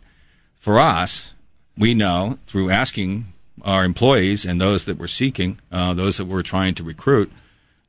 For 0.59 0.79
us, 0.79 1.33
we 1.77 1.95
know 1.95 2.39
through 2.47 2.71
asking 2.71 3.27
our 3.63 3.85
employees 3.85 4.45
and 4.45 4.61
those 4.61 4.85
that 4.85 4.99
we're 4.99 5.07
seeking, 5.07 5.59
uh, 5.73 5.95
those 5.95 6.17
that 6.19 6.27
we're 6.27 6.43
trying 6.43 6.75
to 6.75 6.85
recruit, 6.85 7.31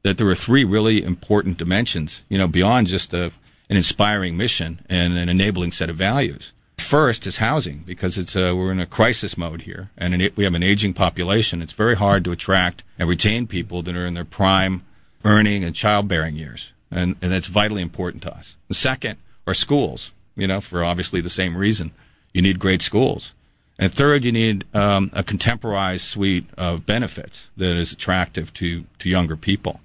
that 0.04 0.18
there 0.18 0.28
are 0.28 0.36
three 0.36 0.64
really 0.64 1.04
important 1.04 1.58
dimensions, 1.58 2.24
you 2.30 2.38
know, 2.38 2.48
beyond 2.48 2.88
just 2.88 3.14
a, 3.14 3.32
an 3.70 3.78
inspiring 3.78 4.38
mission 4.38 4.82
and 4.88 5.18
an 5.18 5.30
enabling 5.30 5.72
set 5.72 5.90
of 5.90 5.96
values. 5.96 6.54
First 6.78 7.26
is 7.26 7.38
housing 7.38 7.80
because 7.86 8.18
it's 8.18 8.36
a, 8.36 8.56
we're 8.56 8.72
in 8.72 8.80
a 8.80 8.86
crisis 8.86 9.38
mode 9.38 9.64
here, 9.64 9.90
and 9.98 10.14
an, 10.14 10.30
we 10.36 10.44
have 10.44 10.54
an 10.54 10.64
aging 10.64 10.94
population. 10.94 11.62
It's 11.62 11.74
very 11.74 11.96
hard 11.96 12.24
to 12.26 12.32
attract 12.32 12.84
and 13.00 13.10
retain 13.10 13.48
people 13.48 13.82
that 13.82 13.96
are 13.96 14.06
in 14.06 14.14
their 14.14 14.26
prime 14.26 14.86
earning 15.24 15.64
and 15.64 15.76
childbearing 15.76 16.36
years, 16.36 16.74
and, 16.92 17.16
and 17.22 17.32
that's 17.32 17.48
vitally 17.48 17.82
important 17.82 18.22
to 18.24 18.32
us. 18.32 18.58
The 18.68 18.74
second 18.76 19.18
are 19.48 19.54
schools, 19.54 20.12
you 20.36 20.48
know, 20.48 20.62
for 20.62 20.84
obviously 20.84 21.22
the 21.22 21.30
same 21.30 21.58
reason. 21.58 21.92
You 22.34 22.42
need 22.42 22.60
great 22.60 22.82
schools. 22.82 23.34
And 23.78 23.94
third, 23.94 24.24
you 24.24 24.32
need 24.32 24.64
um, 24.74 25.10
a 25.14 25.24
contemporized 25.24 26.06
suite 26.06 26.46
of 26.58 26.86
benefits 26.86 27.50
that 27.58 27.76
is 27.76 27.92
attractive 27.92 28.54
to, 28.56 28.86
to 29.00 29.10
younger 29.10 29.36
people. 29.36 29.82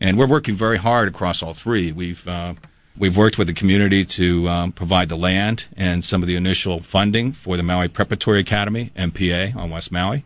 And 0.00 0.18
we're 0.18 0.26
working 0.26 0.54
very 0.54 0.78
hard 0.78 1.08
across 1.08 1.42
all 1.42 1.54
three. 1.54 1.92
We've 1.92 2.26
uh, 2.26 2.54
We've 2.98 3.16
worked 3.16 3.38
with 3.38 3.46
the 3.46 3.54
community 3.54 4.04
to 4.04 4.48
um, 4.48 4.72
provide 4.72 5.08
the 5.08 5.16
land 5.16 5.66
and 5.76 6.04
some 6.04 6.20
of 6.20 6.26
the 6.26 6.34
initial 6.34 6.80
funding 6.80 7.30
for 7.30 7.56
the 7.56 7.62
Maui 7.62 7.86
Preparatory 7.86 8.40
Academy, 8.40 8.90
MPA, 8.96 9.54
on 9.54 9.70
West 9.70 9.92
Maui. 9.92 10.24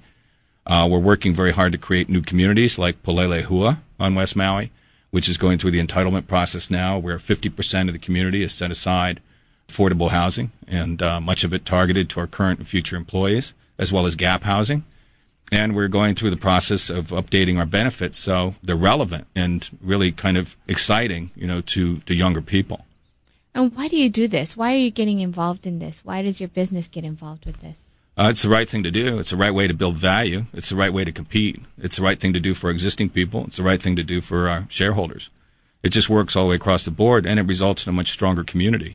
Uh, 0.67 0.89
we're 0.91 0.99
working 0.99 1.35
very 1.35 1.53
hard 1.53 1.73
to 1.73 1.79
create 1.79 2.09
new 2.09 2.23
communities 2.23 2.79
like 2.79 3.03
Pulelehua 3.03 3.81
on 4.01 4.15
West 4.15 4.37
Maui, 4.37 4.71
which 5.11 5.29
is 5.29 5.37
going 5.37 5.59
through 5.59 5.73
the 5.73 5.87
entitlement 5.87 6.27
process 6.27 6.71
now, 6.71 6.97
where 6.97 7.19
50% 7.19 7.89
of 7.89 7.93
the 7.93 7.99
community 7.99 8.43
is 8.43 8.55
set 8.55 8.71
aside 8.71 9.21
affordable 9.73 10.11
housing, 10.11 10.53
and 10.67 11.03
uh, 11.03 11.21
much 11.21 11.45
of 11.45 11.53
it 11.53 11.65
targeted 11.65 12.11
to 12.11 12.21
our 12.21 12.27
current 12.27 12.59
and 12.59 12.69
future 12.69 12.97
employees, 12.97 13.55
as 13.79 13.93
well 13.93 14.07
as 14.07 14.15
gap 14.15 14.43
housing 14.43 14.85
and 15.53 15.77
we're 15.77 15.87
going 15.87 16.15
through 16.15 16.31
the 16.31 16.37
process 16.37 16.89
of 16.89 17.09
updating 17.09 17.59
our 17.59 17.67
benefits 17.67 18.19
so 18.19 18.55
they're 18.63 18.75
relevant 18.75 19.27
and 19.37 19.69
really 19.83 20.11
kind 20.11 20.39
of 20.39 20.57
exciting, 20.67 21.31
you 21.37 21.47
know, 21.47 21.61
to, 21.61 21.99
to 22.01 22.15
younger 22.15 22.41
people. 22.41 22.87
And 23.55 23.77
why 23.77 23.87
do 23.87 23.99
you 23.99 24.09
do 24.09 24.27
this? 24.27 24.57
Why 24.57 24.73
are 24.73 24.79
you 24.79 24.91
getting 24.91 25.21
involved 25.21 25.67
in 25.67 25.79
this? 25.79 26.03
Why 26.03 26.23
does 26.23 26.41
your 26.41 26.49
business 26.49 26.89
get 26.89 27.05
involved 27.05 27.45
with 27.45 27.61
this? 27.61 27.77
Uh, 28.17 28.29
it's 28.31 28.43
the 28.43 28.49
right 28.49 28.67
thing 28.67 28.83
to 28.83 28.91
do. 28.91 29.19
It's 29.19 29.31
the 29.31 29.37
right 29.37 29.53
way 29.53 29.67
to 29.67 29.75
build 29.75 29.99
value. 29.99 30.47
It's 30.55 30.71
the 30.71 30.77
right 30.77 30.93
way 30.93 31.05
to 31.05 31.13
compete. 31.13 31.61
It's 31.77 31.97
the 31.97 32.03
right 32.03 32.19
thing 32.19 32.33
to 32.33 32.41
do 32.41 32.55
for 32.55 32.71
existing 32.71 33.11
people. 33.11 33.45
It's 33.45 33.59
the 33.59 33.63
right 33.63 33.81
thing 33.81 33.97
to 33.97 34.03
do 34.03 34.23
for 34.23 34.49
our 34.49 34.67
shareholders. 34.71 35.29
It 35.83 35.91
just 35.91 36.09
works 36.09 36.35
all 36.35 36.45
the 36.45 36.51
way 36.51 36.57
across 36.57 36.87
the 36.87 36.91
board 36.91 37.27
and 37.27 37.39
it 37.39 37.43
results 37.43 37.87
in 37.87 37.91
a 37.91 37.97
much 37.97 38.11
stronger 38.11 38.43
community. 38.43 38.95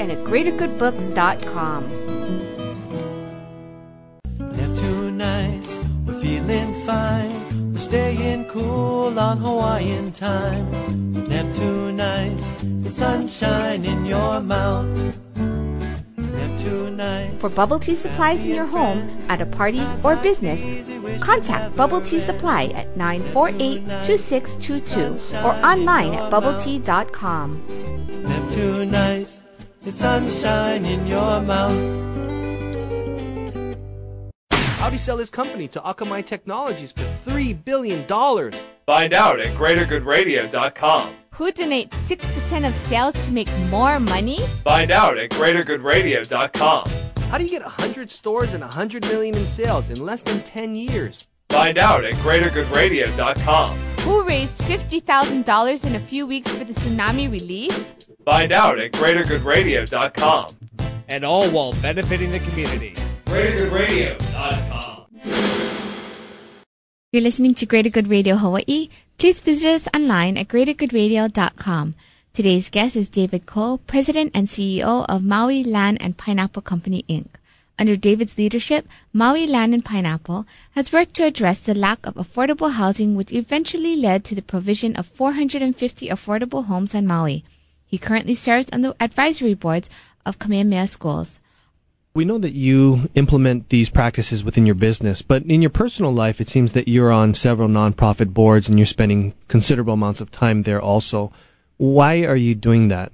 and 0.00 0.10
at 0.10 0.18
greatergoodbooks.com. 0.24 1.84
Neptune 4.56 5.20
Ice, 5.20 5.78
we're 6.06 6.20
feeling 6.22 6.72
fine. 6.86 7.72
We're 7.74 7.80
staying 7.80 8.46
cool 8.46 9.18
on 9.18 9.36
Hawaiian 9.38 10.12
time. 10.12 10.70
Neptune 11.28 12.00
ice, 12.00 12.42
it's 12.84 12.96
sunshine 12.96 13.84
in 13.84 14.06
your 14.06 14.40
mouth. 14.40 14.88
Neptune 16.16 17.38
For 17.38 17.50
bubble 17.50 17.78
tea 17.78 17.94
supplies 17.94 18.46
in 18.46 18.54
your 18.54 18.64
home, 18.66 19.06
at 19.28 19.42
a 19.42 19.46
party, 19.46 19.82
or 20.02 20.16
business, 20.16 20.62
contact 21.20 21.76
Bubble 21.76 22.00
Tea 22.00 22.20
Supply 22.20 22.64
at 22.74 22.96
948-2622 22.96 25.44
or 25.44 25.52
online 25.64 26.14
at 26.14 26.32
bubbletea.com. 26.32 27.62
Neptune 28.24 28.94
ice, 28.94 29.40
it's 29.86 29.98
sunshine 29.98 30.84
in 30.84 31.06
your 31.06 31.40
mouth. 31.40 32.00
How'd 34.52 34.92
he 34.92 34.98
sell 34.98 35.18
his 35.18 35.30
company 35.30 35.68
to 35.68 35.80
Akamai 35.80 36.24
Technologies 36.24 36.92
for 36.92 37.02
$3 37.30 37.64
billion? 37.64 38.06
Find 38.06 39.12
out 39.12 39.40
at 39.40 39.56
greatergoodradio.com. 39.56 41.14
Who 41.32 41.52
donates 41.52 41.90
6% 42.06 42.68
of 42.68 42.76
sales 42.76 43.14
to 43.26 43.32
make 43.32 43.48
more 43.70 44.00
money? 44.00 44.40
Find 44.64 44.90
out 44.90 45.18
at 45.18 45.30
greatergoodradio.com. 45.30 46.88
How 47.30 47.38
do 47.38 47.44
you 47.44 47.50
get 47.50 47.62
100 47.62 48.10
stores 48.10 48.54
and 48.54 48.62
100 48.62 49.06
million 49.06 49.36
in 49.36 49.46
sales 49.46 49.88
in 49.90 50.04
less 50.04 50.22
than 50.22 50.42
10 50.42 50.76
years? 50.76 51.28
Find 51.50 51.78
out 51.78 52.04
at 52.04 52.14
greatergoodradio.com. 52.14 53.78
Who 54.00 54.22
raised 54.24 54.56
$50,000 54.58 55.84
in 55.84 55.94
a 55.94 56.00
few 56.00 56.26
weeks 56.26 56.50
for 56.50 56.64
the 56.64 56.72
tsunami 56.72 57.30
relief? 57.30 57.94
Find 58.30 58.52
out 58.52 58.78
at 58.78 58.92
greatergoodradio.com. 58.92 60.54
And 61.08 61.24
all 61.24 61.50
while 61.50 61.72
benefiting 61.82 62.30
the 62.30 62.38
community. 62.38 62.94
greatergoodradio.com. 63.26 65.06
You're 67.10 67.24
listening 67.24 67.54
to 67.54 67.66
Greater 67.66 67.90
Good 67.90 68.06
Radio 68.06 68.36
Hawaii. 68.36 68.88
Please 69.18 69.40
visit 69.40 69.68
us 69.68 69.88
online 69.92 70.36
at 70.36 70.46
greatergoodradio.com. 70.46 71.96
Today's 72.32 72.70
guest 72.70 72.94
is 72.94 73.08
David 73.08 73.46
Cole, 73.46 73.78
President 73.78 74.30
and 74.32 74.46
CEO 74.46 75.04
of 75.08 75.24
Maui 75.24 75.64
Land 75.64 76.00
and 76.00 76.16
Pineapple 76.16 76.62
Company, 76.62 77.04
Inc. 77.08 77.30
Under 77.80 77.96
David's 77.96 78.38
leadership, 78.38 78.86
Maui 79.12 79.48
Land 79.48 79.74
and 79.74 79.84
Pineapple 79.84 80.46
has 80.76 80.92
worked 80.92 81.14
to 81.14 81.24
address 81.24 81.64
the 81.64 81.74
lack 81.74 82.06
of 82.06 82.14
affordable 82.14 82.70
housing 82.74 83.16
which 83.16 83.32
eventually 83.32 83.96
led 83.96 84.22
to 84.22 84.36
the 84.36 84.40
provision 84.40 84.94
of 84.94 85.08
450 85.08 86.08
affordable 86.08 86.66
homes 86.66 86.94
on 86.94 87.08
Maui. 87.08 87.42
He 87.90 87.98
currently 87.98 88.34
serves 88.34 88.70
on 88.72 88.82
the 88.82 88.94
advisory 89.00 89.54
boards 89.54 89.90
of 90.24 90.38
Kamehameha 90.38 90.86
Schools. 90.86 91.40
We 92.14 92.24
know 92.24 92.38
that 92.38 92.52
you 92.52 93.10
implement 93.16 93.68
these 93.68 93.88
practices 93.88 94.44
within 94.44 94.64
your 94.64 94.76
business, 94.76 95.22
but 95.22 95.42
in 95.42 95.60
your 95.60 95.70
personal 95.70 96.14
life, 96.14 96.40
it 96.40 96.48
seems 96.48 96.70
that 96.72 96.86
you're 96.86 97.10
on 97.10 97.34
several 97.34 97.68
nonprofit 97.68 98.32
boards 98.32 98.68
and 98.68 98.78
you're 98.78 98.86
spending 98.86 99.34
considerable 99.48 99.94
amounts 99.94 100.20
of 100.20 100.30
time 100.30 100.62
there 100.62 100.80
also. 100.80 101.32
Why 101.78 102.20
are 102.20 102.36
you 102.36 102.54
doing 102.54 102.88
that? 102.88 103.10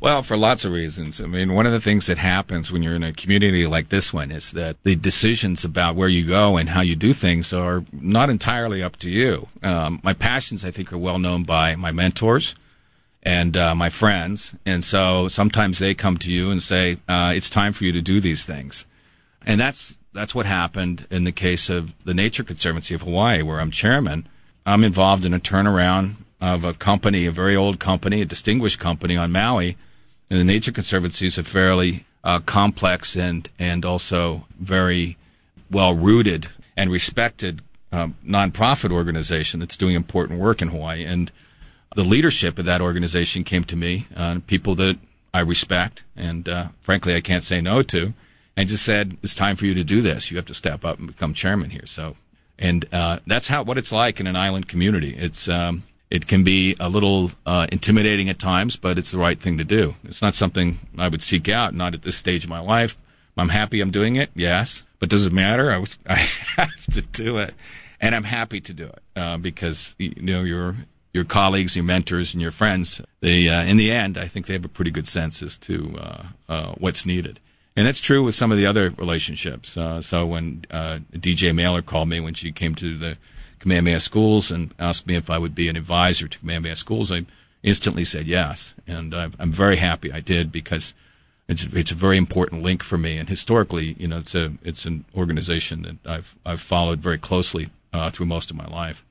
Well, 0.00 0.22
for 0.22 0.36
lots 0.36 0.64
of 0.64 0.72
reasons. 0.72 1.20
I 1.20 1.26
mean, 1.26 1.54
one 1.54 1.66
of 1.66 1.72
the 1.72 1.80
things 1.80 2.06
that 2.06 2.18
happens 2.18 2.72
when 2.72 2.82
you're 2.82 2.96
in 2.96 3.04
a 3.04 3.12
community 3.12 3.68
like 3.68 3.90
this 3.90 4.12
one 4.12 4.32
is 4.32 4.50
that 4.52 4.82
the 4.82 4.96
decisions 4.96 5.64
about 5.64 5.94
where 5.94 6.08
you 6.08 6.26
go 6.26 6.56
and 6.56 6.70
how 6.70 6.80
you 6.80 6.96
do 6.96 7.12
things 7.12 7.52
are 7.52 7.84
not 7.92 8.30
entirely 8.30 8.82
up 8.82 8.96
to 8.96 9.10
you. 9.10 9.46
Um, 9.62 10.00
my 10.02 10.14
passions, 10.14 10.64
I 10.64 10.72
think, 10.72 10.92
are 10.92 10.98
well 10.98 11.20
known 11.20 11.44
by 11.44 11.76
my 11.76 11.92
mentors 11.92 12.56
and 13.22 13.56
uh, 13.56 13.74
my 13.74 13.90
friends, 13.90 14.54
and 14.64 14.82
so 14.84 15.28
sometimes 15.28 15.78
they 15.78 15.94
come 15.94 16.16
to 16.18 16.32
you 16.32 16.50
and 16.50 16.62
say, 16.62 16.98
uh, 17.08 17.32
"It's 17.34 17.50
time 17.50 17.72
for 17.72 17.84
you 17.84 17.92
to 17.92 18.02
do 18.02 18.20
these 18.20 18.44
things," 18.44 18.86
and 19.46 19.60
that's 19.60 19.98
that's 20.12 20.34
what 20.34 20.46
happened 20.46 21.06
in 21.10 21.24
the 21.24 21.32
case 21.32 21.68
of 21.68 21.94
the 22.04 22.14
Nature 22.14 22.44
Conservancy 22.44 22.94
of 22.94 23.02
Hawaii, 23.02 23.42
where 23.42 23.60
I'm 23.60 23.70
chairman. 23.70 24.26
I'm 24.66 24.84
involved 24.84 25.24
in 25.24 25.32
a 25.32 25.40
turnaround 25.40 26.16
of 26.40 26.64
a 26.64 26.74
company, 26.74 27.26
a 27.26 27.30
very 27.30 27.56
old 27.56 27.78
company, 27.78 28.22
a 28.22 28.26
distinguished 28.26 28.78
company 28.78 29.16
on 29.16 29.32
Maui 29.32 29.76
and 30.30 30.38
the 30.38 30.44
Nature 30.44 30.70
Conservancy 30.72 31.26
is 31.26 31.36
a 31.36 31.42
fairly 31.42 32.06
uh, 32.22 32.38
complex 32.40 33.16
and 33.16 33.50
and 33.58 33.84
also 33.84 34.46
very 34.58 35.16
well 35.70 35.92
rooted 35.92 36.48
and 36.76 36.90
respected 36.90 37.62
um, 37.92 38.16
nonprofit 38.24 38.92
organization 38.92 39.58
that's 39.58 39.76
doing 39.76 39.96
important 39.96 40.38
work 40.38 40.62
in 40.62 40.68
Hawaii. 40.68 41.04
And 41.04 41.32
the 41.94 42.04
leadership 42.04 42.58
of 42.58 42.64
that 42.64 42.80
organization 42.80 43.44
came 43.44 43.64
to 43.64 43.76
me, 43.76 44.06
uh, 44.14 44.40
people 44.46 44.74
that 44.76 44.98
I 45.32 45.40
respect 45.40 46.04
and 46.16 46.48
uh, 46.48 46.68
frankly 46.80 47.14
I 47.14 47.20
can't 47.20 47.42
say 47.42 47.60
no 47.60 47.82
to, 47.82 48.14
and 48.56 48.68
just 48.68 48.84
said 48.84 49.16
it's 49.22 49.34
time 49.34 49.56
for 49.56 49.66
you 49.66 49.74
to 49.74 49.84
do 49.84 50.00
this. 50.00 50.30
You 50.30 50.36
have 50.36 50.46
to 50.46 50.54
step 50.54 50.84
up 50.84 50.98
and 50.98 51.06
become 51.06 51.34
chairman 51.34 51.70
here. 51.70 51.86
So, 51.86 52.16
and 52.58 52.84
uh, 52.92 53.18
that's 53.26 53.48
how 53.48 53.62
what 53.62 53.78
it's 53.78 53.92
like 53.92 54.20
in 54.20 54.26
an 54.26 54.36
island 54.36 54.68
community. 54.68 55.14
It's 55.16 55.48
um, 55.48 55.84
it 56.10 56.26
can 56.26 56.42
be 56.44 56.76
a 56.80 56.88
little 56.88 57.30
uh, 57.46 57.68
intimidating 57.70 58.28
at 58.28 58.38
times, 58.38 58.76
but 58.76 58.98
it's 58.98 59.12
the 59.12 59.18
right 59.18 59.38
thing 59.38 59.58
to 59.58 59.64
do. 59.64 59.94
It's 60.04 60.20
not 60.20 60.34
something 60.34 60.78
I 60.98 61.08
would 61.08 61.22
seek 61.22 61.48
out, 61.48 61.74
not 61.74 61.94
at 61.94 62.02
this 62.02 62.16
stage 62.16 62.44
of 62.44 62.50
my 62.50 62.60
life. 62.60 62.96
I'm 63.36 63.48
happy 63.48 63.80
I'm 63.80 63.90
doing 63.90 64.16
it, 64.16 64.28
yes, 64.34 64.84
but 64.98 65.08
does 65.08 65.24
it 65.24 65.32
matter? 65.32 65.70
I 65.70 65.78
was 65.78 65.98
I 66.06 66.28
have 66.56 66.86
to 66.92 67.00
do 67.00 67.38
it, 67.38 67.54
and 68.00 68.14
I'm 68.14 68.24
happy 68.24 68.60
to 68.60 68.72
do 68.74 68.86
it 68.86 69.02
uh, 69.16 69.38
because 69.38 69.96
you 69.98 70.12
know 70.20 70.42
your 70.42 70.76
your 71.12 71.24
colleagues, 71.24 71.76
your 71.76 71.84
mentors, 71.84 72.34
and 72.34 72.40
your 72.40 72.50
friends. 72.50 73.00
They 73.20 73.48
uh, 73.48 73.64
in 73.64 73.76
the 73.76 73.90
end, 73.90 74.16
I 74.16 74.26
think 74.26 74.46
they 74.46 74.52
have 74.52 74.64
a 74.64 74.68
pretty 74.68 74.90
good 74.90 75.06
sense 75.06 75.42
as 75.42 75.56
to 75.58 75.96
uh, 75.98 76.22
uh, 76.48 76.72
what's 76.78 77.04
needed. 77.04 77.40
And 77.76 77.86
that's 77.86 78.00
true 78.00 78.22
with 78.22 78.34
some 78.34 78.50
of 78.50 78.58
the 78.58 78.66
other 78.66 78.90
relationships. 78.90 79.76
Uh, 79.76 80.02
so 80.02 80.26
when 80.26 80.64
Dee 81.18 81.34
Jay 81.34 81.52
Mailer 81.52 81.82
called 81.82 82.08
me 82.08 82.20
when 82.20 82.34
she 82.34 82.52
came 82.52 82.74
to 82.74 82.98
the 82.98 83.16
Kamehameha 83.60 84.00
Schools 84.00 84.50
and 84.50 84.74
asked 84.78 85.06
me 85.06 85.14
if 85.14 85.30
I 85.30 85.38
would 85.38 85.54
be 85.54 85.68
an 85.68 85.76
advisor 85.76 86.26
to 86.26 86.38
Kamehameha 86.38 86.76
Schools, 86.76 87.12
I 87.12 87.26
instantly 87.62 88.04
said 88.04 88.26
yes. 88.26 88.74
And 88.86 89.14
I'm 89.14 89.52
very 89.52 89.76
happy 89.76 90.12
I 90.12 90.20
did 90.20 90.50
because 90.50 90.94
it's, 91.48 91.62
it's 91.64 91.90
a 91.90 91.96
very 91.96 92.16
important 92.16 92.62
link 92.62 92.82
for 92.82 92.98
me. 92.98 93.18
And 93.18 93.28
historically, 93.28 93.94
you 93.98 94.08
know, 94.08 94.18
it's 94.18 94.34
a, 94.34 94.52
it's 94.62 94.84
an 94.84 95.04
organization 95.16 95.82
that 95.82 96.10
I've, 96.10 96.36
I've 96.44 96.60
followed 96.60 96.98
very 97.00 97.18
closely 97.18 97.70
uh, 97.92 98.10
through 98.10 98.26
most 98.26 98.50
of 98.50 98.56
my 98.56 98.66
life. 98.66 99.04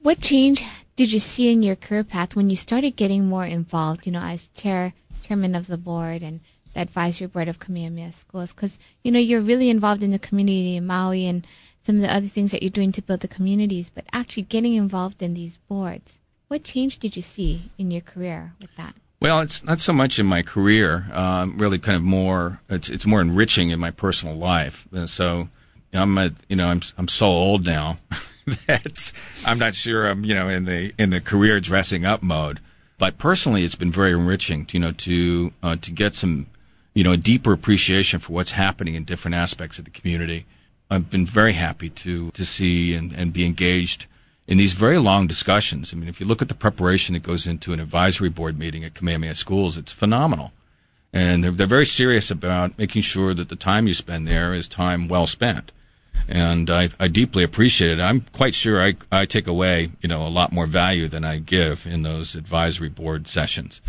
What 0.00 0.20
change 0.20 0.64
did 0.98 1.12
you 1.12 1.20
see 1.20 1.52
in 1.52 1.62
your 1.62 1.76
career 1.76 2.02
path 2.02 2.34
when 2.34 2.50
you 2.50 2.56
started 2.56 2.96
getting 2.96 3.24
more 3.24 3.46
involved, 3.46 4.04
you 4.04 4.10
know, 4.10 4.20
as 4.20 4.48
chair, 4.48 4.94
chairman 5.22 5.54
of 5.54 5.68
the 5.68 5.78
board 5.78 6.24
and 6.24 6.40
the 6.74 6.80
advisory 6.80 7.28
board 7.28 7.46
of 7.46 7.60
Kamehameha 7.60 8.12
Schools? 8.12 8.52
Because, 8.52 8.80
you 9.04 9.12
know, 9.12 9.20
you're 9.20 9.40
really 9.40 9.70
involved 9.70 10.02
in 10.02 10.10
the 10.10 10.18
community 10.18 10.74
in 10.74 10.88
Maui 10.88 11.28
and 11.28 11.46
some 11.82 11.94
of 11.94 12.02
the 12.02 12.12
other 12.12 12.26
things 12.26 12.50
that 12.50 12.64
you're 12.64 12.70
doing 12.70 12.90
to 12.90 13.00
build 13.00 13.20
the 13.20 13.28
communities, 13.28 13.90
but 13.94 14.06
actually 14.12 14.42
getting 14.42 14.74
involved 14.74 15.22
in 15.22 15.34
these 15.34 15.56
boards. 15.68 16.18
What 16.48 16.64
change 16.64 16.98
did 16.98 17.14
you 17.14 17.22
see 17.22 17.70
in 17.78 17.92
your 17.92 18.00
career 18.00 18.54
with 18.60 18.74
that? 18.74 18.96
Well, 19.20 19.38
it's 19.38 19.62
not 19.62 19.78
so 19.80 19.92
much 19.92 20.18
in 20.18 20.26
my 20.26 20.42
career. 20.42 21.06
Um, 21.12 21.58
really, 21.58 21.78
kind 21.78 21.96
of 21.96 22.02
more. 22.02 22.60
It's 22.68 22.88
it's 22.88 23.06
more 23.06 23.20
enriching 23.20 23.70
in 23.70 23.78
my 23.78 23.92
personal 23.92 24.34
life. 24.34 24.88
And 24.92 25.08
so, 25.08 25.48
I'm 25.92 26.16
a, 26.18 26.32
you 26.48 26.56
know 26.56 26.68
I'm 26.68 26.82
I'm 26.96 27.08
so 27.08 27.26
old 27.26 27.66
now 27.66 27.98
that 28.66 29.12
I'm 29.44 29.58
not 29.58 29.74
sure 29.74 30.06
I'm 30.06 30.24
you 30.24 30.34
know 30.34 30.48
in 30.48 30.64
the 30.64 30.92
in 30.98 31.10
the 31.10 31.20
career 31.20 31.60
dressing 31.60 32.04
up 32.04 32.22
mode. 32.22 32.60
But 32.98 33.16
personally, 33.16 33.62
it's 33.62 33.76
been 33.76 33.92
very 33.92 34.10
enriching. 34.10 34.66
To, 34.66 34.76
you 34.76 34.80
know 34.80 34.92
to 34.92 35.52
uh, 35.62 35.76
to 35.76 35.90
get 35.90 36.14
some 36.14 36.46
you 36.94 37.04
know 37.04 37.12
a 37.12 37.16
deeper 37.16 37.52
appreciation 37.52 38.20
for 38.20 38.32
what's 38.32 38.52
happening 38.52 38.94
in 38.94 39.04
different 39.04 39.34
aspects 39.34 39.78
of 39.78 39.84
the 39.84 39.90
community 39.90 40.46
I've 40.90 41.10
been 41.10 41.26
very 41.26 41.52
happy 41.52 41.90
to 41.90 42.30
to 42.30 42.44
see 42.44 42.94
and, 42.94 43.12
and 43.12 43.32
be 43.32 43.44
engaged 43.44 44.06
in 44.46 44.56
these 44.56 44.72
very 44.72 44.98
long 44.98 45.26
discussions. 45.26 45.92
I 45.92 45.96
mean, 45.96 46.08
if 46.08 46.20
you 46.20 46.26
look 46.26 46.40
at 46.40 46.48
the 46.48 46.54
preparation 46.54 47.12
that 47.12 47.22
goes 47.22 47.46
into 47.46 47.72
an 47.72 47.80
advisory 47.80 48.30
board 48.30 48.58
meeting 48.58 48.84
at 48.84 48.94
Kamehameha 48.94 49.34
Schools, 49.34 49.76
it's 49.76 49.92
phenomenal. 49.92 50.52
And 51.12 51.44
they're, 51.44 51.50
they're 51.50 51.66
very 51.66 51.86
serious 51.86 52.30
about 52.30 52.78
making 52.78 53.02
sure 53.02 53.34
that 53.34 53.50
the 53.50 53.56
time 53.56 53.86
you 53.86 53.94
spend 53.94 54.26
there 54.26 54.54
is 54.54 54.68
time 54.68 55.08
well 55.08 55.26
spent. 55.26 55.72
And 56.26 56.68
I, 56.70 56.90
I 56.98 57.08
deeply 57.08 57.44
appreciate 57.44 57.98
it. 57.98 58.02
I'm 58.02 58.22
quite 58.32 58.54
sure 58.54 58.82
I, 58.82 58.96
I 59.10 59.26
take 59.26 59.46
away, 59.46 59.90
you 60.00 60.08
know, 60.08 60.26
a 60.26 60.28
lot 60.28 60.52
more 60.52 60.66
value 60.66 61.08
than 61.08 61.24
I 61.24 61.38
give 61.38 61.86
in 61.86 62.02
those 62.02 62.34
advisory 62.34 62.88
board 62.88 63.28
sessions. 63.28 63.80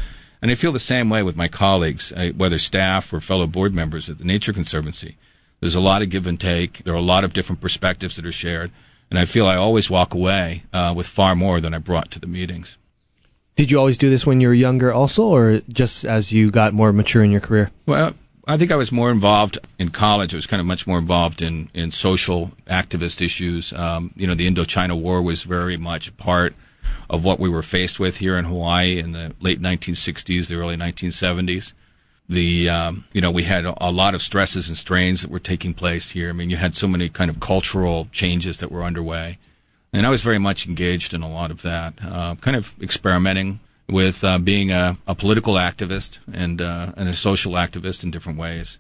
And 0.42 0.52
I 0.52 0.56
feel 0.56 0.72
the 0.72 0.80
same 0.80 1.10
way 1.10 1.22
with 1.24 1.36
my 1.36 1.48
colleagues, 1.48 2.14
uh, 2.14 2.32
whether 2.36 2.60
staff 2.60 3.12
or 3.12 3.20
fellow 3.20 3.48
board 3.48 3.74
members 3.74 4.10
at 4.10 4.20
the 4.20 4.26
Nature 4.26 4.54
Conservancy. 4.54 5.18
There's 5.60 5.76
a 5.76 5.82
lot 5.82 6.02
of 6.02 6.10
give 6.10 6.28
and 6.28 6.40
take. 6.40 6.84
There 6.86 6.94
are 6.94 6.98
a 6.98 7.02
lot 7.02 7.26
of 7.26 7.34
different 7.34 7.60
perspectives 7.60 8.16
that 8.16 8.26
are 8.26 8.32
shared. 8.32 8.72
And 9.10 9.20
I 9.20 9.26
feel 9.26 9.48
I 9.48 9.56
always 9.56 9.90
walk 9.90 10.14
away 10.14 10.64
uh, 10.72 10.94
with 10.96 11.08
far 11.08 11.36
more 11.36 11.60
than 11.60 11.74
I 11.74 11.80
brought 11.80 12.12
to 12.12 12.20
the 12.20 12.28
meetings. 12.28 12.78
Did 13.56 13.72
you 13.72 13.78
always 13.78 13.98
do 13.98 14.10
this 14.10 14.26
when 14.26 14.40
you 14.40 14.48
were 14.48 14.54
younger 14.54 14.94
also, 14.94 15.24
or 15.24 15.62
just 15.68 16.06
as 16.06 16.32
you 16.32 16.50
got 16.50 16.74
more 16.74 16.94
mature 16.94 17.24
in 17.26 17.32
your 17.32 17.42
career? 17.42 17.72
Well, 17.86 18.14
I 18.50 18.58
think 18.58 18.72
I 18.72 18.78
was 18.78 18.92
more 18.92 19.12
involved 19.12 19.60
in 19.78 19.90
college. 19.92 20.34
I 20.34 20.38
was 20.38 20.48
kind 20.48 20.60
of 20.60 20.66
much 20.66 20.88
more 20.88 20.98
involved 20.98 21.44
in, 21.44 21.70
in 21.76 21.92
social 21.92 22.52
activist 22.66 23.22
issues. 23.22 23.72
Um, 23.74 24.12
you 24.16 24.26
know, 24.26 24.34
the 24.34 24.50
Indochina 24.50 25.00
War 25.00 25.22
was 25.22 25.44
very 25.44 25.78
much 25.78 26.18
part 26.18 26.56
of 27.12 27.24
what 27.24 27.40
we 27.40 27.48
were 27.48 27.62
faced 27.62 28.00
with 28.00 28.18
here 28.18 28.40
in 28.40 28.46
Hawaii 28.46 28.98
in 28.98 29.12
the 29.12 29.36
late 29.40 29.62
1960s, 29.62 30.48
the 30.48 30.56
early 30.56 30.76
1970s 30.76 31.74
the 32.28 32.70
um, 32.70 33.06
you 33.12 33.22
know 33.22 33.32
we 33.32 33.42
had 33.42 33.66
a, 33.66 33.90
lot 33.90 34.14
of 34.14 34.22
stresses 34.22 34.68
and 34.68 34.78
strains 34.78 35.24
that 35.24 35.32
were 35.32 35.40
taking 35.40 35.74
place 35.74 36.12
here. 36.12 36.30
I 36.30 36.34
mean, 36.34 36.52
you 36.52 36.58
had 36.58 36.76
so 36.76 36.88
many 36.88 37.10
kind 37.10 37.32
of 37.32 37.40
cultural 37.40 38.08
changes 38.12 38.60
that 38.60 38.72
were 38.72 38.84
underway, 38.84 39.40
and 39.92 40.06
I 40.06 40.10
was 40.10 40.22
very 40.22 40.38
much 40.38 40.68
engaged 40.68 41.16
in 41.16 41.24
a 41.24 41.32
lot 41.32 41.50
of 41.50 41.64
that, 41.64 41.96
uh, 42.06 42.36
kind 42.36 42.56
of 42.56 42.76
experimenting 42.82 43.60
with 43.90 44.24
uh, 44.24 44.38
being 44.38 44.72
a, 44.72 44.98
a, 45.08 45.16
political 45.16 45.56
activist 45.56 46.20
and 46.32 46.62
uh, 46.62 46.94
and 46.96 47.10
a 47.10 47.14
social 47.14 47.54
activist 47.54 48.04
in 48.04 48.12
different 48.12 48.38
ways. 48.38 48.78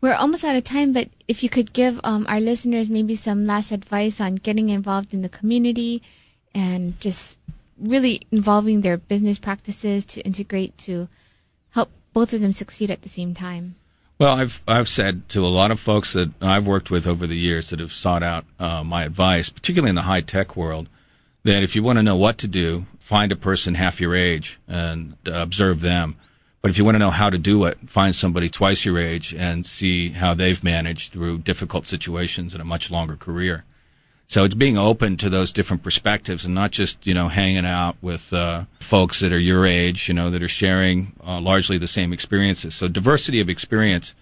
We're 0.00 0.14
almost 0.14 0.44
out 0.44 0.56
of 0.56 0.64
time, 0.64 0.92
but 0.92 1.08
if 1.28 1.42
you 1.42 1.48
could 1.48 1.72
give 1.72 2.00
um, 2.04 2.26
our 2.28 2.40
listeners 2.40 2.90
maybe 2.90 3.16
some 3.16 3.46
last 3.46 3.70
advice 3.70 4.20
on 4.20 4.36
getting 4.36 4.68
involved 4.68 5.14
in 5.14 5.22
the 5.22 5.28
community 5.28 6.02
and 6.54 6.98
just 7.00 7.38
really 7.78 8.20
involving 8.30 8.82
their 8.82 8.98
business 8.98 9.38
practices 9.38 10.04
to 10.06 10.20
integrate 10.22 10.76
to 10.78 11.08
help 11.70 11.90
both 12.12 12.32
of 12.32 12.40
them 12.40 12.52
succeed 12.52 12.90
at 12.90 13.02
the 13.02 13.08
same 13.08 13.34
time. 13.34 13.76
Well, 14.18 14.36
I've 14.36 14.62
I've 14.68 14.88
said 14.88 15.28
to 15.30 15.44
a 15.44 15.48
lot 15.48 15.70
of 15.70 15.80
folks 15.80 16.12
that 16.12 16.30
I've 16.40 16.66
worked 16.66 16.90
with 16.90 17.06
over 17.06 17.26
the 17.26 17.36
years 17.36 17.70
that 17.70 17.80
have 17.80 17.92
sought 17.92 18.22
out 18.22 18.44
uh, 18.60 18.84
my 18.84 19.04
advice, 19.04 19.50
particularly 19.50 19.90
in 19.90 19.96
the 19.96 20.02
high 20.02 20.20
tech 20.20 20.54
world, 20.54 20.88
that 21.42 21.62
if 21.62 21.74
you 21.74 21.82
want 21.82 21.98
to 21.98 22.02
know 22.02 22.16
what 22.16 22.38
to 22.38 22.48
do, 22.48 22.86
find 23.04 23.30
a 23.30 23.36
person 23.36 23.74
half 23.74 24.00
your 24.00 24.14
age 24.14 24.58
and 24.66 25.14
uh, 25.28 25.32
observe 25.32 25.82
them. 25.82 26.16
But 26.62 26.70
if 26.70 26.78
you 26.78 26.86
want 26.86 26.94
to 26.94 26.98
know 26.98 27.10
how 27.10 27.28
to 27.28 27.36
do 27.36 27.66
it, 27.66 27.76
find 27.86 28.14
somebody 28.14 28.48
twice 28.48 28.86
your 28.86 28.98
age 28.98 29.34
and 29.34 29.66
see 29.66 30.12
how 30.12 30.32
they've 30.32 30.64
managed 30.64 31.12
through 31.12 31.40
difficult 31.40 31.86
situations 31.86 32.54
in 32.54 32.62
a 32.62 32.64
much 32.64 32.90
longer 32.90 33.14
career. 33.14 33.64
So 34.26 34.44
it's 34.44 34.54
being 34.54 34.78
open 34.78 35.18
to 35.18 35.28
those 35.28 35.52
different 35.52 35.82
perspectives 35.82 36.46
and 36.46 36.54
not 36.54 36.70
just, 36.70 37.06
you 37.06 37.12
know, 37.12 37.28
hanging 37.28 37.66
out 37.66 37.98
with 38.00 38.32
uh, 38.32 38.64
folks 38.80 39.20
that 39.20 39.34
are 39.34 39.38
your 39.38 39.66
age, 39.66 40.08
you 40.08 40.14
know, 40.14 40.30
that 40.30 40.42
are 40.42 40.48
sharing 40.48 41.12
uh, 41.26 41.42
largely 41.42 41.76
the 41.76 41.86
same 41.86 42.10
experiences. 42.10 42.74
So 42.74 42.88
diversity 42.88 43.38
of 43.38 43.50
experience 43.50 44.14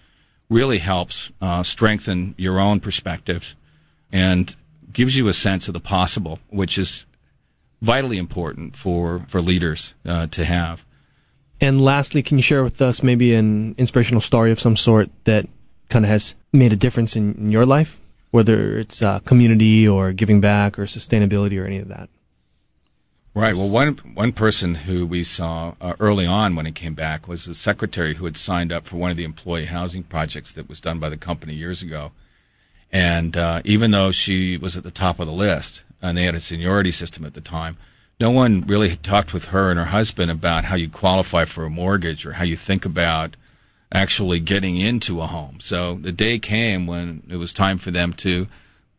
really 0.49 0.79
helps 0.79 1.31
uh, 1.41 1.63
strengthen 1.63 2.35
your 2.37 2.59
own 2.59 2.81
perspectives 2.81 3.55
and 4.11 4.53
gives 4.91 5.17
you 5.17 5.29
a 5.29 5.33
sense 5.33 5.69
of 5.69 5.73
the 5.73 5.79
possible, 5.79 6.39
which 6.49 6.77
is 6.77 7.05
vitally 7.83 8.17
important 8.17 8.75
for, 8.75 9.25
for 9.27 9.41
leaders 9.41 9.93
uh, 10.05 10.25
to 10.27 10.43
have. 10.45 10.85
And 11.61 11.79
lastly, 11.79 12.23
can 12.23 12.37
you 12.37 12.41
share 12.41 12.63
with 12.63 12.81
us 12.81 13.03
maybe 13.03 13.35
an 13.35 13.75
inspirational 13.77 14.21
story 14.21 14.51
of 14.51 14.59
some 14.59 14.75
sort 14.75 15.09
that 15.25 15.47
kind 15.89 16.03
of 16.03 16.09
has 16.09 16.33
made 16.51 16.73
a 16.73 16.75
difference 16.75 17.15
in, 17.15 17.35
in 17.35 17.51
your 17.51 17.65
life? 17.65 17.99
whether 18.33 18.79
it's 18.79 18.99
uh, 19.03 19.19
community 19.19 19.87
or 19.87 20.11
giving 20.11 20.41
back 20.41 20.79
or 20.79 20.85
sustainability 20.85 21.61
or 21.61 21.67
any 21.67 21.77
of 21.77 21.87
that. 21.87 22.09
Right. 23.35 23.55
Well, 23.55 23.69
one 23.69 23.93
one 24.15 24.31
person 24.31 24.73
who 24.73 25.05
we 25.05 25.23
saw 25.23 25.75
uh, 25.79 25.93
early 25.99 26.25
on 26.25 26.55
when 26.55 26.65
he 26.65 26.71
came 26.71 26.95
back 26.95 27.27
was 27.27 27.47
a 27.47 27.53
secretary 27.53 28.15
who 28.15 28.25
had 28.25 28.35
signed 28.35 28.71
up 28.71 28.87
for 28.87 28.95
one 28.95 29.11
of 29.11 29.17
the 29.17 29.23
employee 29.23 29.65
housing 29.65 30.01
projects 30.01 30.51
that 30.53 30.67
was 30.67 30.81
done 30.81 30.97
by 30.97 31.09
the 31.09 31.17
company 31.17 31.53
years 31.53 31.83
ago. 31.83 32.11
And 32.91 33.37
uh, 33.37 33.61
even 33.65 33.91
though 33.91 34.11
she 34.11 34.57
was 34.57 34.75
at 34.75 34.83
the 34.83 34.89
top 34.89 35.19
of 35.19 35.27
the 35.27 35.33
list, 35.33 35.83
and 36.03 36.17
they 36.17 36.23
had 36.23 36.35
a 36.35 36.41
seniority 36.41 36.91
system 36.91 37.25
at 37.25 37.33
the 37.33 37.41
time, 37.41 37.77
no 38.19 38.29
one 38.29 38.61
really 38.61 38.89
had 38.89 39.01
talked 39.01 39.33
with 39.33 39.45
her 39.45 39.71
and 39.71 39.79
her 39.79 39.85
husband 39.85 40.29
about 40.29 40.65
how 40.65 40.75
you 40.75 40.89
qualify 40.89 41.45
for 41.45 41.65
a 41.65 41.69
mortgage 41.69 42.25
or 42.25 42.33
how 42.33 42.43
you 42.43 42.55
think 42.55 42.85
about 42.85 43.35
actually 43.91 44.39
getting 44.39 44.77
into 44.77 45.21
a 45.21 45.27
home. 45.27 45.59
So 45.59 45.95
the 45.95 46.11
day 46.11 46.37
came 46.39 46.85
when 46.85 47.23
it 47.29 47.37
was 47.37 47.53
time 47.53 47.77
for 47.77 47.91
them 47.91 48.13
to 48.13 48.47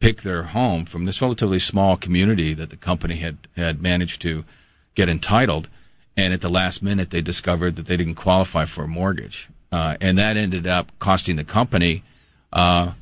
pick 0.00 0.22
their 0.22 0.44
home 0.44 0.84
from 0.84 1.04
this 1.04 1.22
relatively 1.22 1.58
small 1.58 1.96
community 1.96 2.54
that 2.54 2.70
the 2.70 2.76
company 2.76 3.16
had, 3.16 3.38
had 3.56 3.80
managed 3.80 4.20
to 4.22 4.44
get 4.94 5.08
entitled. 5.08 5.68
And 6.16 6.32
at 6.32 6.40
the 6.40 6.48
last 6.48 6.82
minute, 6.82 7.10
they 7.10 7.20
discovered 7.20 7.76
that 7.76 7.86
they 7.86 7.96
didn't 7.96 8.14
qualify 8.14 8.64
for 8.64 8.84
a 8.84 8.88
mortgage. 8.88 9.48
Uh, 9.72 9.96
and 10.00 10.16
that 10.18 10.36
ended 10.36 10.66
up 10.66 10.92
costing 10.98 11.36
the 11.36 11.44
company 11.44 12.02
uh, 12.52 12.92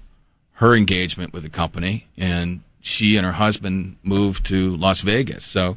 her 0.54 0.74
engagement 0.74 1.32
with 1.32 1.42
the 1.42 1.50
company. 1.50 2.06
And 2.16 2.62
she 2.82 3.16
and 3.16 3.24
her 3.24 3.32
husband 3.32 3.96
moved 4.02 4.44
to 4.46 4.76
Las 4.76 5.00
Vegas. 5.00 5.44
So 5.44 5.76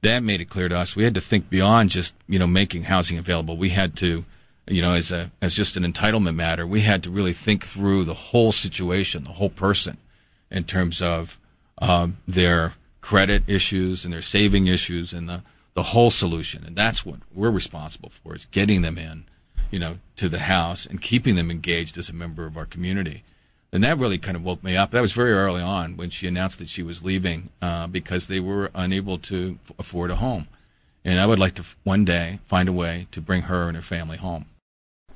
that 0.00 0.22
made 0.22 0.40
it 0.40 0.46
clear 0.46 0.68
to 0.68 0.78
us 0.78 0.96
we 0.96 1.04
had 1.04 1.14
to 1.14 1.20
think 1.20 1.50
beyond 1.50 1.90
just 1.90 2.14
you 2.26 2.38
know 2.38 2.46
making 2.46 2.84
housing 2.84 3.18
available. 3.18 3.56
We 3.56 3.70
had 3.70 3.96
to 3.96 4.24
you 4.66 4.80
know, 4.80 4.94
as 4.94 5.12
a 5.12 5.30
as 5.42 5.54
just 5.54 5.76
an 5.76 5.84
entitlement 5.84 6.36
matter, 6.36 6.66
we 6.66 6.80
had 6.80 7.02
to 7.02 7.10
really 7.10 7.32
think 7.32 7.64
through 7.64 8.04
the 8.04 8.14
whole 8.14 8.52
situation, 8.52 9.24
the 9.24 9.32
whole 9.32 9.50
person, 9.50 9.98
in 10.50 10.64
terms 10.64 11.02
of 11.02 11.38
um, 11.78 12.18
their 12.26 12.74
credit 13.00 13.42
issues 13.46 14.04
and 14.04 14.14
their 14.14 14.22
saving 14.22 14.66
issues 14.66 15.12
and 15.12 15.28
the 15.28 15.42
the 15.74 15.82
whole 15.82 16.10
solution. 16.10 16.64
And 16.64 16.76
that's 16.76 17.04
what 17.04 17.20
we're 17.34 17.50
responsible 17.50 18.08
for: 18.08 18.34
is 18.34 18.46
getting 18.46 18.80
them 18.80 18.96
in, 18.96 19.24
you 19.70 19.78
know, 19.78 19.98
to 20.16 20.28
the 20.28 20.40
house 20.40 20.86
and 20.86 21.00
keeping 21.00 21.36
them 21.36 21.50
engaged 21.50 21.98
as 21.98 22.08
a 22.08 22.14
member 22.14 22.46
of 22.46 22.56
our 22.56 22.66
community. 22.66 23.22
And 23.74 23.82
that 23.82 23.98
really 23.98 24.18
kind 24.18 24.36
of 24.36 24.44
woke 24.44 24.62
me 24.62 24.76
up. 24.76 24.92
That 24.92 25.00
was 25.00 25.12
very 25.12 25.32
early 25.32 25.60
on 25.60 25.96
when 25.96 26.08
she 26.08 26.28
announced 26.28 26.60
that 26.60 26.68
she 26.68 26.84
was 26.84 27.02
leaving 27.02 27.50
uh, 27.60 27.88
because 27.88 28.28
they 28.28 28.38
were 28.38 28.70
unable 28.72 29.18
to 29.18 29.58
f- 29.64 29.72
afford 29.80 30.12
a 30.12 30.16
home. 30.16 30.46
And 31.04 31.18
I 31.18 31.26
would 31.26 31.40
like 31.40 31.54
to 31.56 31.62
f- 31.62 31.76
one 31.82 32.04
day 32.04 32.38
find 32.46 32.68
a 32.68 32.72
way 32.72 33.08
to 33.10 33.20
bring 33.20 33.42
her 33.42 33.66
and 33.66 33.74
her 33.74 33.82
family 33.82 34.16
home. 34.16 34.46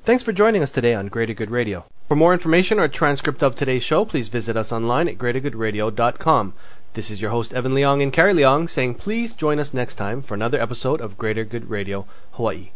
Thanks 0.03 0.25
for 0.25 0.33
joining 0.33 0.61
us 0.61 0.71
today 0.71 0.93
on 0.93 1.07
Greater 1.07 1.33
Good 1.33 1.51
Radio. 1.51 1.85
For 2.09 2.17
more 2.17 2.33
information 2.33 2.79
or 2.79 2.83
a 2.83 2.89
transcript 2.89 3.41
of 3.41 3.55
today's 3.55 3.83
show, 3.83 4.03
please 4.03 4.27
visit 4.27 4.57
us 4.57 4.73
online 4.73 5.07
at 5.07 5.17
greatergoodradio.com. 5.17 6.53
This 6.93 7.09
is 7.09 7.21
your 7.21 7.31
host, 7.31 7.53
Evan 7.53 7.73
Leong 7.73 8.03
and 8.03 8.11
Carrie 8.11 8.33
Leong, 8.33 8.69
saying 8.69 8.95
please 8.95 9.33
join 9.35 9.59
us 9.59 9.73
next 9.73 9.95
time 9.95 10.21
for 10.21 10.33
another 10.33 10.59
episode 10.59 10.99
of 10.99 11.17
Greater 11.17 11.45
Good 11.45 11.69
Radio 11.69 12.07
Hawaii. 12.31 12.71